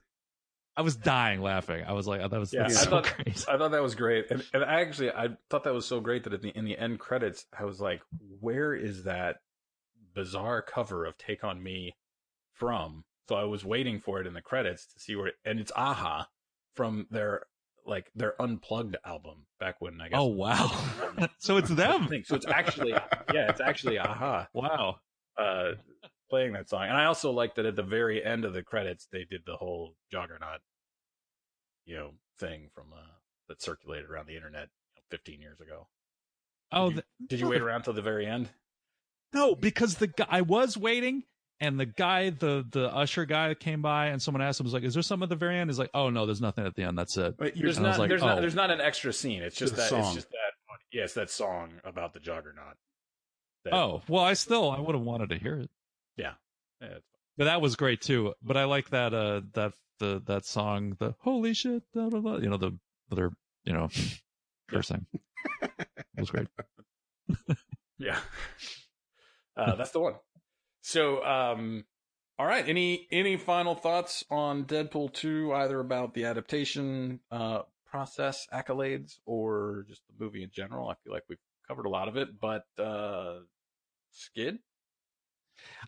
[0.79, 1.83] I was dying laughing.
[1.85, 3.43] I was like, that was, yeah, I so thought, great.
[3.49, 6.23] I thought that was great, and, and I actually, I thought that was so great
[6.23, 8.01] that in the in the end credits, I was like,
[8.39, 9.41] where is that
[10.15, 11.97] bizarre cover of "Take on Me"
[12.53, 13.03] from?
[13.27, 15.73] So I was waiting for it in the credits to see where, it, and it's
[15.75, 16.29] a-ha
[16.75, 17.43] from their
[17.85, 20.17] like their unplugged album back when I guess.
[20.17, 20.71] Oh wow!
[21.39, 22.07] so it's them.
[22.23, 22.91] So it's actually
[23.33, 24.47] yeah, it's actually a-ha.
[24.53, 25.01] Wow.
[25.37, 25.71] Uh,
[26.29, 29.07] playing that song, and I also like that at the very end of the credits
[29.11, 30.61] they did the whole Juggernaut,
[31.85, 33.01] you know, thing from uh,
[33.47, 35.87] that circulated around the internet you know, 15 years ago.
[36.71, 38.49] Did oh, you, the, did you wait around till the very end?
[39.33, 41.23] No, because the guy I was waiting
[41.59, 44.83] and the guy, the the usher guy came by, and someone asked him, "Was like,
[44.83, 46.83] is there some at the very end?" He's like, "Oh no, there's nothing at the
[46.83, 46.97] end.
[46.97, 48.27] That's it." Wait, there's not, like, there's oh.
[48.27, 49.41] not, there's not an extra scene.
[49.41, 50.05] It's just that, song.
[50.05, 50.53] it's just that,
[50.91, 52.77] yes, that song about the Juggernaut.
[53.65, 55.69] That, oh well, I still, I would have wanted to hear it.
[56.19, 56.33] Yeah,
[56.81, 56.97] yeah
[57.39, 58.33] but that was great too.
[58.43, 62.37] But I like that, uh, that the that song, the holy shit, blah, blah, blah,
[62.37, 62.77] you know, the
[63.11, 63.31] other,
[63.63, 63.87] you know,
[64.69, 65.05] cursing.
[65.61, 66.47] it was great.
[67.97, 68.19] yeah,
[69.55, 70.15] uh, that's the one.
[70.81, 71.85] So, um,
[72.37, 72.67] all right.
[72.67, 79.85] Any any final thoughts on Deadpool two, either about the adaptation uh, process, accolades, or
[79.87, 80.89] just the movie in general?
[80.89, 83.39] I feel like we've covered a lot of it, but uh,
[84.11, 84.59] Skid.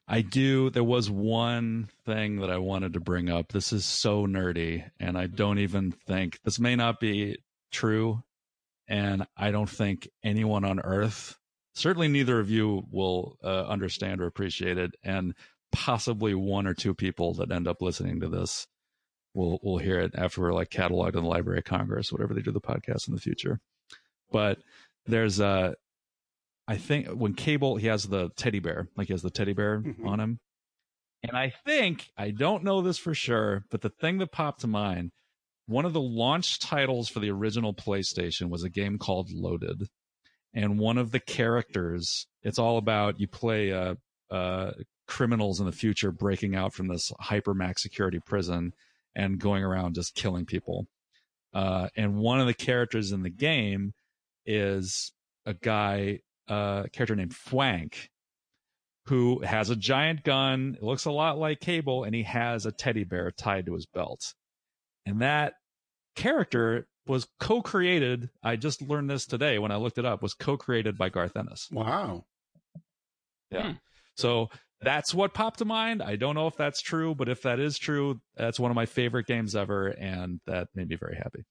[0.07, 0.69] I do.
[0.69, 3.51] There was one thing that I wanted to bring up.
[3.51, 7.38] This is so nerdy, and I don't even think this may not be
[7.72, 8.22] true,
[8.88, 11.38] and I don't think anyone on Earth
[11.74, 15.34] certainly neither of you will uh, understand or appreciate it and
[15.72, 18.67] possibly one or two people that end up listening to this
[19.34, 22.41] will will hear it after we're like cataloged in the library of congress whatever they
[22.41, 23.59] do the podcast in the future
[24.32, 24.59] but
[25.05, 25.74] there's a
[26.68, 29.80] i think when cable he has the teddy bear like he has the teddy bear
[29.80, 30.07] mm-hmm.
[30.07, 30.39] on him.
[31.24, 34.68] And i think i don't know this for sure but the thing that popped to
[34.68, 35.12] mind
[35.72, 39.88] one of the launch titles for the original playstation was a game called loaded.
[40.53, 43.95] And one of the characters it's all about you play uh,
[44.30, 44.72] uh,
[45.07, 48.74] criminals in the future breaking out from this hyper max security prison
[49.16, 50.88] and going around just killing people.
[51.53, 53.93] Uh, and one of the characters in the game
[54.45, 55.14] is
[55.45, 58.09] a guy uh, a character named Fwank
[59.07, 62.71] who has a giant gun it looks a lot like cable and he has a
[62.71, 64.33] teddy bear tied to his belt
[65.05, 65.53] and that
[66.15, 68.29] character was co-created.
[68.43, 70.21] I just learned this today when I looked it up.
[70.21, 71.67] Was co-created by Garth Ennis.
[71.71, 72.25] Wow.
[73.49, 73.71] Yeah.
[73.71, 73.77] Hmm.
[74.15, 74.49] So
[74.81, 76.01] that's what popped to mind.
[76.01, 78.85] I don't know if that's true, but if that is true, that's one of my
[78.85, 81.43] favorite games ever, and that made me very happy.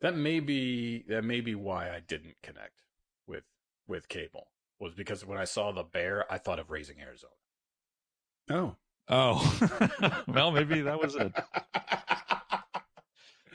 [0.00, 2.74] That may be that may be why I didn't connect
[3.86, 7.32] with with cable was because when I saw the bear, I thought of raising Arizona.
[8.50, 8.76] Oh.
[9.08, 11.32] Oh, well, maybe that was it.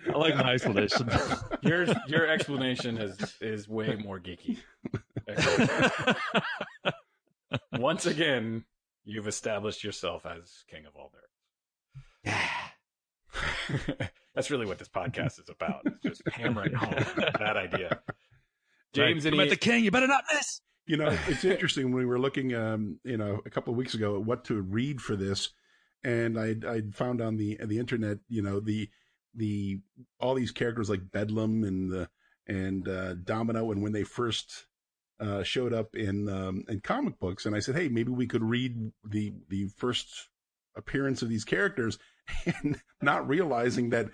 [0.07, 1.09] I like my explanation.
[1.61, 4.57] Your your explanation is is way more geeky.
[7.73, 8.63] Once again,
[9.03, 12.01] you've established yourself as king of all nerds.
[12.23, 14.07] Yeah.
[14.33, 15.81] That's really what this podcast is about.
[15.85, 17.99] It's just hammering home that idea.
[18.93, 19.33] James right.
[19.33, 19.83] and I'm the king.
[19.83, 20.61] You better not miss.
[20.85, 23.93] You know, it's interesting when we were looking, um, you know, a couple of weeks
[23.93, 25.49] ago at what to read for this,
[26.03, 28.89] and I I found on the the internet, you know, the
[29.33, 29.79] the
[30.19, 32.09] all these characters like Bedlam and the
[32.47, 34.65] and uh, Domino, and when they first
[35.19, 38.43] uh, showed up in um, in comic books, and I said, hey, maybe we could
[38.43, 40.29] read the the first
[40.75, 41.97] appearance of these characters,
[42.45, 44.09] and not realizing that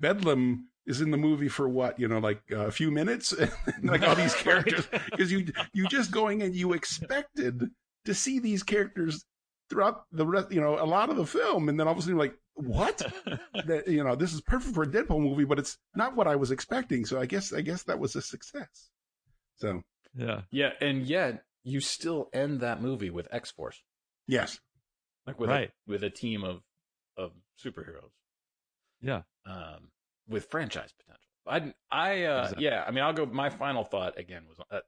[0.00, 3.34] Bedlam is in the movie for what you know, like uh, a few minutes,
[3.82, 7.70] like all these characters, because you you just going and you expected
[8.06, 9.24] to see these characters
[9.68, 12.02] throughout the rest, you know, a lot of the film, and then all of a
[12.02, 13.02] sudden you're like, what?
[13.66, 16.36] that you know, this is perfect for a Deadpool movie, but it's not what I
[16.36, 17.04] was expecting.
[17.04, 18.90] So I guess I guess that was a success.
[19.56, 19.82] So
[20.16, 23.82] yeah, yeah, and yet you still end that movie with X Force,
[24.26, 24.58] yes,
[25.26, 25.68] like with right.
[25.68, 26.62] a, with a team of
[27.18, 27.32] of
[27.62, 28.10] superheroes.
[29.02, 29.90] Yeah, um,
[30.28, 31.24] with franchise potential.
[31.46, 32.64] I I uh, exactly.
[32.64, 33.26] yeah, I mean, I'll go.
[33.26, 34.80] My final thought again was, uh,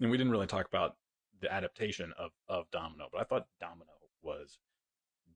[0.00, 0.96] and we didn't really talk about
[1.40, 3.86] the adaptation of of Domino, but I thought Domino
[4.22, 4.58] was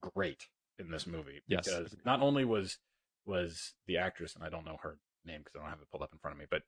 [0.00, 0.46] great
[0.78, 1.64] in this movie yes.
[1.64, 2.78] because not only was
[3.24, 6.02] was the actress, and I don't know her name because I don't have it pulled
[6.02, 6.62] up in front of me, but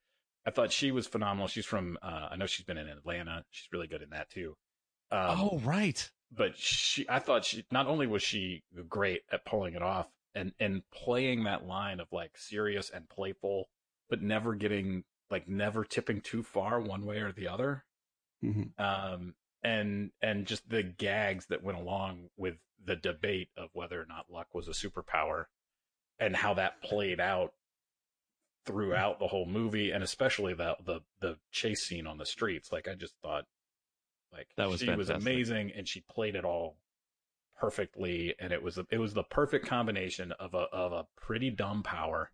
[0.46, 1.46] I thought she was phenomenal.
[1.46, 3.44] She's from, uh, I know she's been in Atlanta.
[3.50, 4.56] She's really good in that too.
[5.10, 6.10] Um, oh, right.
[6.30, 10.52] But she, I thought she, not only was she great at pulling it off and,
[10.60, 13.68] and playing that line of like serious and playful,
[14.08, 17.84] but never getting, like never tipping too far one way or the other.
[18.44, 18.82] Mm-hmm.
[18.82, 24.06] Um, and, and just the gags that went along with the debate of whether or
[24.06, 25.44] not luck was a superpower
[26.18, 27.52] and how that played out
[28.64, 32.86] throughout the whole movie and especially the the the chase scene on the streets like
[32.86, 33.44] i just thought
[34.30, 35.16] like that was she fantastic.
[35.16, 36.76] was amazing and she played it all
[37.58, 41.50] perfectly and it was a, it was the perfect combination of a of a pretty
[41.50, 42.30] dumb power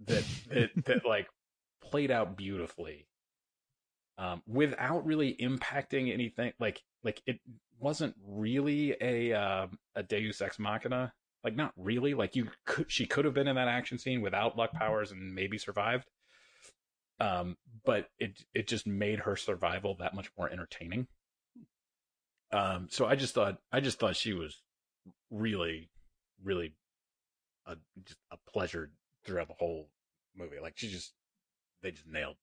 [0.00, 1.28] that that that like
[1.82, 3.06] played out beautifully
[4.18, 7.40] um without really impacting anything like like it
[7.78, 11.12] wasn't really a uh, a deus ex machina
[11.44, 12.14] like not really.
[12.14, 15.34] Like you could, she could have been in that action scene without luck powers and
[15.34, 16.08] maybe survived.
[17.20, 21.06] Um, but it it just made her survival that much more entertaining.
[22.52, 24.60] Um, so I just thought I just thought she was
[25.30, 25.90] really,
[26.42, 26.74] really
[27.66, 28.90] a just a pleasure
[29.24, 29.88] throughout the whole
[30.36, 30.60] movie.
[30.60, 31.12] Like she just
[31.82, 32.36] they just nailed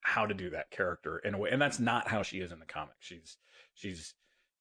[0.00, 2.60] how to do that character in a way, and that's not how she is in
[2.60, 2.94] the comic.
[3.00, 3.38] She's
[3.74, 4.14] she's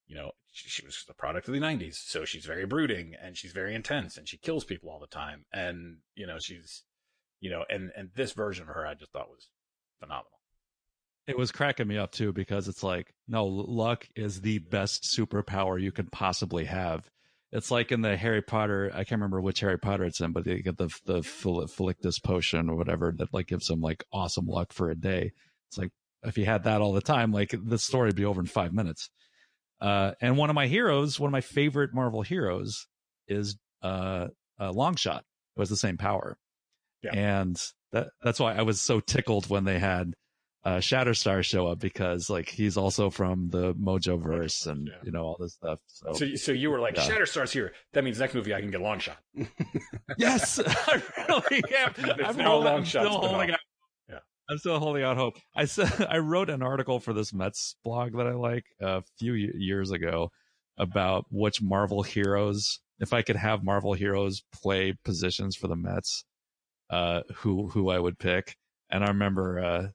[0.08, 1.96] you know, she, she, was the product of the 90s.
[1.96, 5.46] So she's very brooding and she's very intense and she kills people all the time.
[5.54, 6.84] And, you know, she's,
[7.40, 9.50] you know, and, and this version of her I just thought was
[10.00, 10.40] phenomenal.
[11.28, 15.82] It was cracking me up too because it's like, no, luck is the best superpower
[15.82, 17.10] you can possibly have.
[17.54, 20.44] It's like in the Harry Potter, I can't remember which Harry Potter it's in, but
[20.44, 24.74] they get the the Felictus potion or whatever that like gives them like awesome luck
[24.74, 25.32] for a day.
[25.70, 25.92] It's like
[26.24, 28.74] if you had that all the time, like the story would be over in five
[28.74, 29.10] minutes.
[29.80, 32.88] Uh, and one of my heroes, one of my favorite Marvel heroes,
[33.28, 34.28] is uh,
[34.60, 35.22] uh, Longshot.
[35.56, 36.36] Who has the same power,
[37.04, 37.14] yeah.
[37.14, 37.62] and
[37.92, 40.14] that that's why I was so tickled when they had
[40.66, 45.00] uh, Shatterstar show up because like he's also from the Mojo verse and yeah.
[45.04, 45.80] you know all this stuff.
[45.88, 47.08] So, so, so you were like yeah.
[47.08, 47.74] Shatterstar's here.
[47.92, 49.18] That means next movie I can get Longshot.
[50.18, 51.94] yes, I really am.
[51.98, 53.60] I'm, no holding, long I'm still holding out
[54.50, 55.38] I'm still holding out hope.
[55.56, 59.34] I said I wrote an article for this Mets blog that I like a few
[59.34, 60.32] years ago
[60.78, 66.26] about which Marvel heroes, if I could have Marvel heroes play positions for the Mets,
[66.90, 68.58] uh, who who I would pick.
[68.90, 69.88] And I remember uh,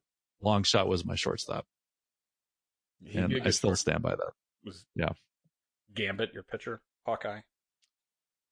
[0.45, 1.67] Longshot was my shortstop,
[3.15, 4.33] and I still stand by that.
[4.65, 5.11] Was yeah,
[5.95, 7.41] Gambit your pitcher, Hawkeye.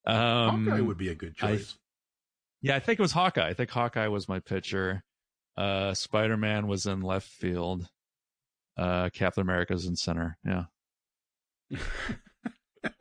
[0.05, 1.73] Um, Hawkeye would be a good choice.
[1.73, 1.77] I,
[2.61, 3.47] yeah, I think it was Hawkeye.
[3.47, 5.03] I think Hawkeye was my pitcher.
[5.55, 7.87] Uh, Spider Man was in left field.
[8.77, 10.37] Uh, Captain America's in center.
[10.45, 10.65] Yeah.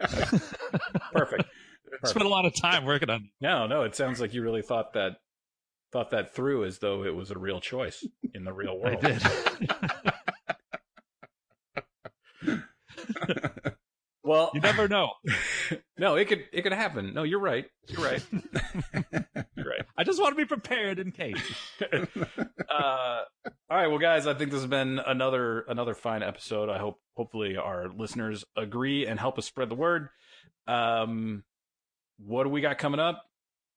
[0.00, 0.44] Perfect.
[1.12, 1.44] Perfect.
[2.04, 3.30] Spent a lot of time working on.
[3.40, 3.82] No, no.
[3.82, 5.16] It sounds like you really thought that
[5.96, 9.02] thought that through as though it was a real choice in the real world.
[9.02, 9.22] I did.
[14.22, 15.12] Well, You never know.
[15.98, 17.14] no, it could it could happen.
[17.14, 17.66] No, you're right.
[17.86, 18.26] You're right.
[18.32, 19.86] you're right.
[19.96, 21.40] I just want to be prepared in case.
[21.80, 21.96] uh,
[22.68, 23.22] all
[23.70, 26.68] right, well, guys, I think this has been another another fine episode.
[26.68, 30.08] I hope hopefully our listeners agree and help us spread the word.
[30.66, 31.44] Um,
[32.18, 33.22] what do we got coming up,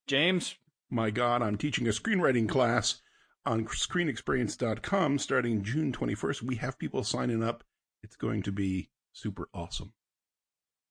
[0.07, 0.55] James?
[0.89, 3.01] My God, I'm teaching a screenwriting class
[3.45, 6.41] on screenexperience.com starting June 21st.
[6.41, 7.63] We have people signing up.
[8.01, 9.93] It's going to be super awesome.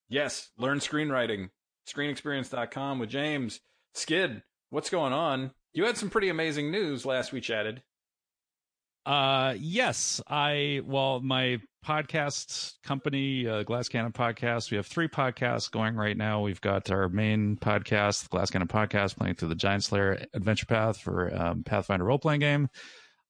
[0.08, 1.48] Yes, learn screenwriting.
[1.88, 3.60] Screenexperience.com with James.
[3.94, 5.50] Skid, what's going on?
[5.72, 7.82] You had some pretty amazing news last we chatted.
[9.08, 14.70] Uh, yes, I well, my podcast company, uh, Glass Cannon Podcast.
[14.70, 16.42] We have three podcasts going right now.
[16.42, 20.98] We've got our main podcast, Glass Cannon Podcast, playing through the Giant Slayer Adventure Path
[20.98, 22.68] for um, Pathfinder role playing game.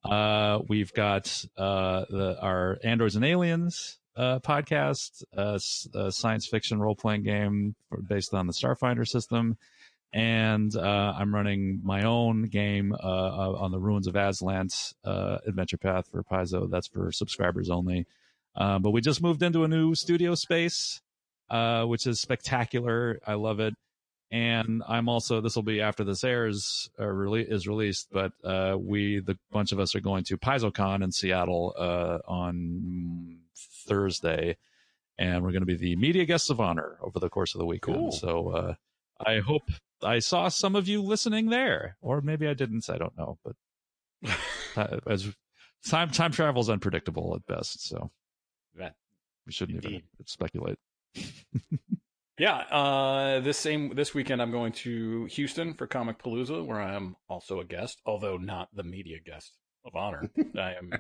[0.04, 5.60] Uh, we've got uh, the our Androids and Aliens uh, podcast, uh,
[5.94, 7.76] a science fiction role playing game
[8.08, 9.56] based on the Starfinder system
[10.12, 15.38] and uh, I'm running my own game uh, uh, on the Ruins of Azlant uh,
[15.46, 16.70] Adventure Path for Paizo.
[16.70, 18.06] That's for subscribers only.
[18.56, 21.00] Uh, but we just moved into a new studio space,
[21.50, 23.20] uh, which is spectacular.
[23.26, 23.74] I love it.
[24.30, 28.76] And I'm also this will be after this airs uh, rele- is released, but uh,
[28.78, 33.38] we the bunch of us are going to PaizoCon in Seattle uh, on
[33.86, 34.58] Thursday,
[35.18, 37.64] and we're going to be the media guests of honor over the course of the
[37.64, 37.96] weekend.
[37.96, 38.12] Cool.
[38.12, 38.74] So uh,
[39.24, 39.62] I hope
[40.02, 42.88] I saw some of you listening there, or maybe I didn't.
[42.88, 43.56] I don't know, but
[44.76, 45.28] uh, as
[45.86, 48.10] time time travel is unpredictable at best, so
[48.76, 48.96] That-
[49.46, 50.78] we shouldn't even speculate.
[52.38, 56.94] Yeah, uh, this same this weekend I'm going to Houston for Comic Palooza, where I
[56.94, 59.54] am also a guest, although not the media guest
[59.84, 60.30] of honor.
[60.56, 60.92] I am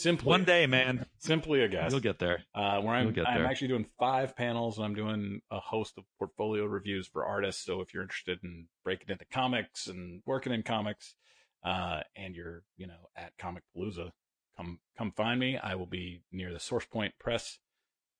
[0.00, 1.92] simply One day, man, simply a guest.
[1.92, 2.44] you'll get there.
[2.54, 6.04] uh, where I'm, get I'm actually doing five panels and I'm doing a host of
[6.18, 7.64] portfolio reviews for artists.
[7.64, 11.14] So if you're interested in breaking into comics and working in comics,
[11.62, 14.10] uh, and you're, you know, at Comic Palooza,
[14.56, 15.58] come, come find me.
[15.58, 17.58] I will be near the Source Point Press,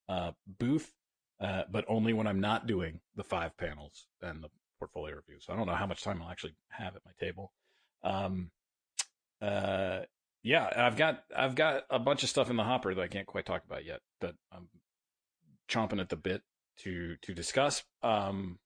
[0.09, 0.93] uh, booth,
[1.41, 5.47] uh, but only when I'm not doing the five panels and the portfolio reviews.
[5.47, 7.53] So I don't know how much time I'll actually have at my table.
[8.05, 8.51] Um,
[9.41, 10.01] uh,
[10.43, 13.27] yeah, I've got I've got a bunch of stuff in the hopper that I can't
[13.27, 14.69] quite talk about yet that I'm
[15.69, 16.43] chomping at the bit
[16.79, 17.83] to to discuss.
[18.03, 18.59] Um,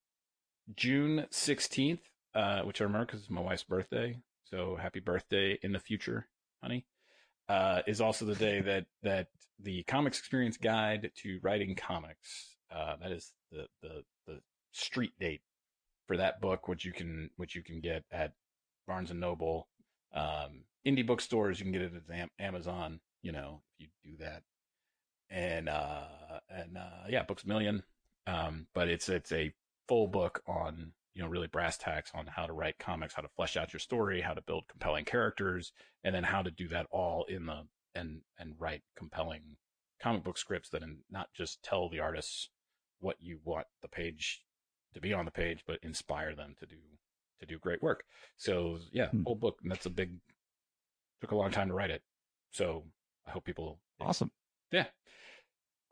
[0.76, 2.02] June sixteenth,
[2.34, 4.18] uh, which I remember because it's my wife's birthday.
[4.44, 6.28] So happy birthday in the future,
[6.62, 6.86] honey.
[7.48, 12.56] Uh, is also the day that that the comics experience guide to writing comics.
[12.72, 14.40] Uh, that is the the the
[14.72, 15.42] street date
[16.06, 18.32] for that book, which you can which you can get at
[18.86, 19.68] Barnes and Noble,
[20.14, 21.58] um, indie bookstores.
[21.58, 23.00] You can get it at Amazon.
[23.22, 24.42] You know, if you do that,
[25.30, 26.04] and uh,
[26.48, 27.82] and uh, yeah, Books Million.
[28.26, 29.52] Um, but it's it's a
[29.88, 33.28] full book on you know really brass tacks on how to write comics, how to
[33.36, 36.86] flesh out your story, how to build compelling characters, and then how to do that
[36.90, 37.62] all in the
[37.94, 39.56] and and write compelling
[40.00, 42.50] comic book scripts that and not just tell the artists
[43.00, 44.42] what you want the page
[44.92, 46.76] to be on the page, but inspire them to do
[47.40, 48.04] to do great work.
[48.36, 49.22] So yeah, Hmm.
[49.24, 50.18] whole book, and that's a big
[51.20, 52.02] took a long time to write it.
[52.50, 52.84] So
[53.26, 54.30] I hope people Awesome.
[54.70, 54.86] yeah.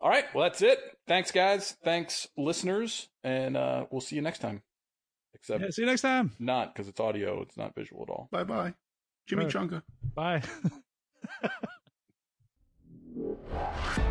[0.00, 0.24] All right.
[0.34, 0.78] Well, that's it.
[1.06, 1.76] Thanks, guys.
[1.84, 3.08] Thanks, listeners.
[3.22, 4.62] And uh, we'll see you next time.
[5.34, 6.32] Except Yeah, see you next time.
[6.40, 8.28] not because it's audio, it's not visual at all.
[8.32, 8.74] Bye bye.
[9.26, 9.52] Jimmy Right.
[9.54, 9.82] Chunga.
[10.14, 10.42] Bye.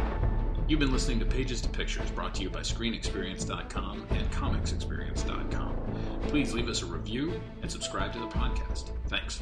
[0.72, 5.76] You've been listening to Pages to Pictures brought to you by ScreenExperience.com and ComicsExperience.com.
[6.30, 8.92] Please leave us a review and subscribe to the podcast.
[9.10, 9.42] Thanks.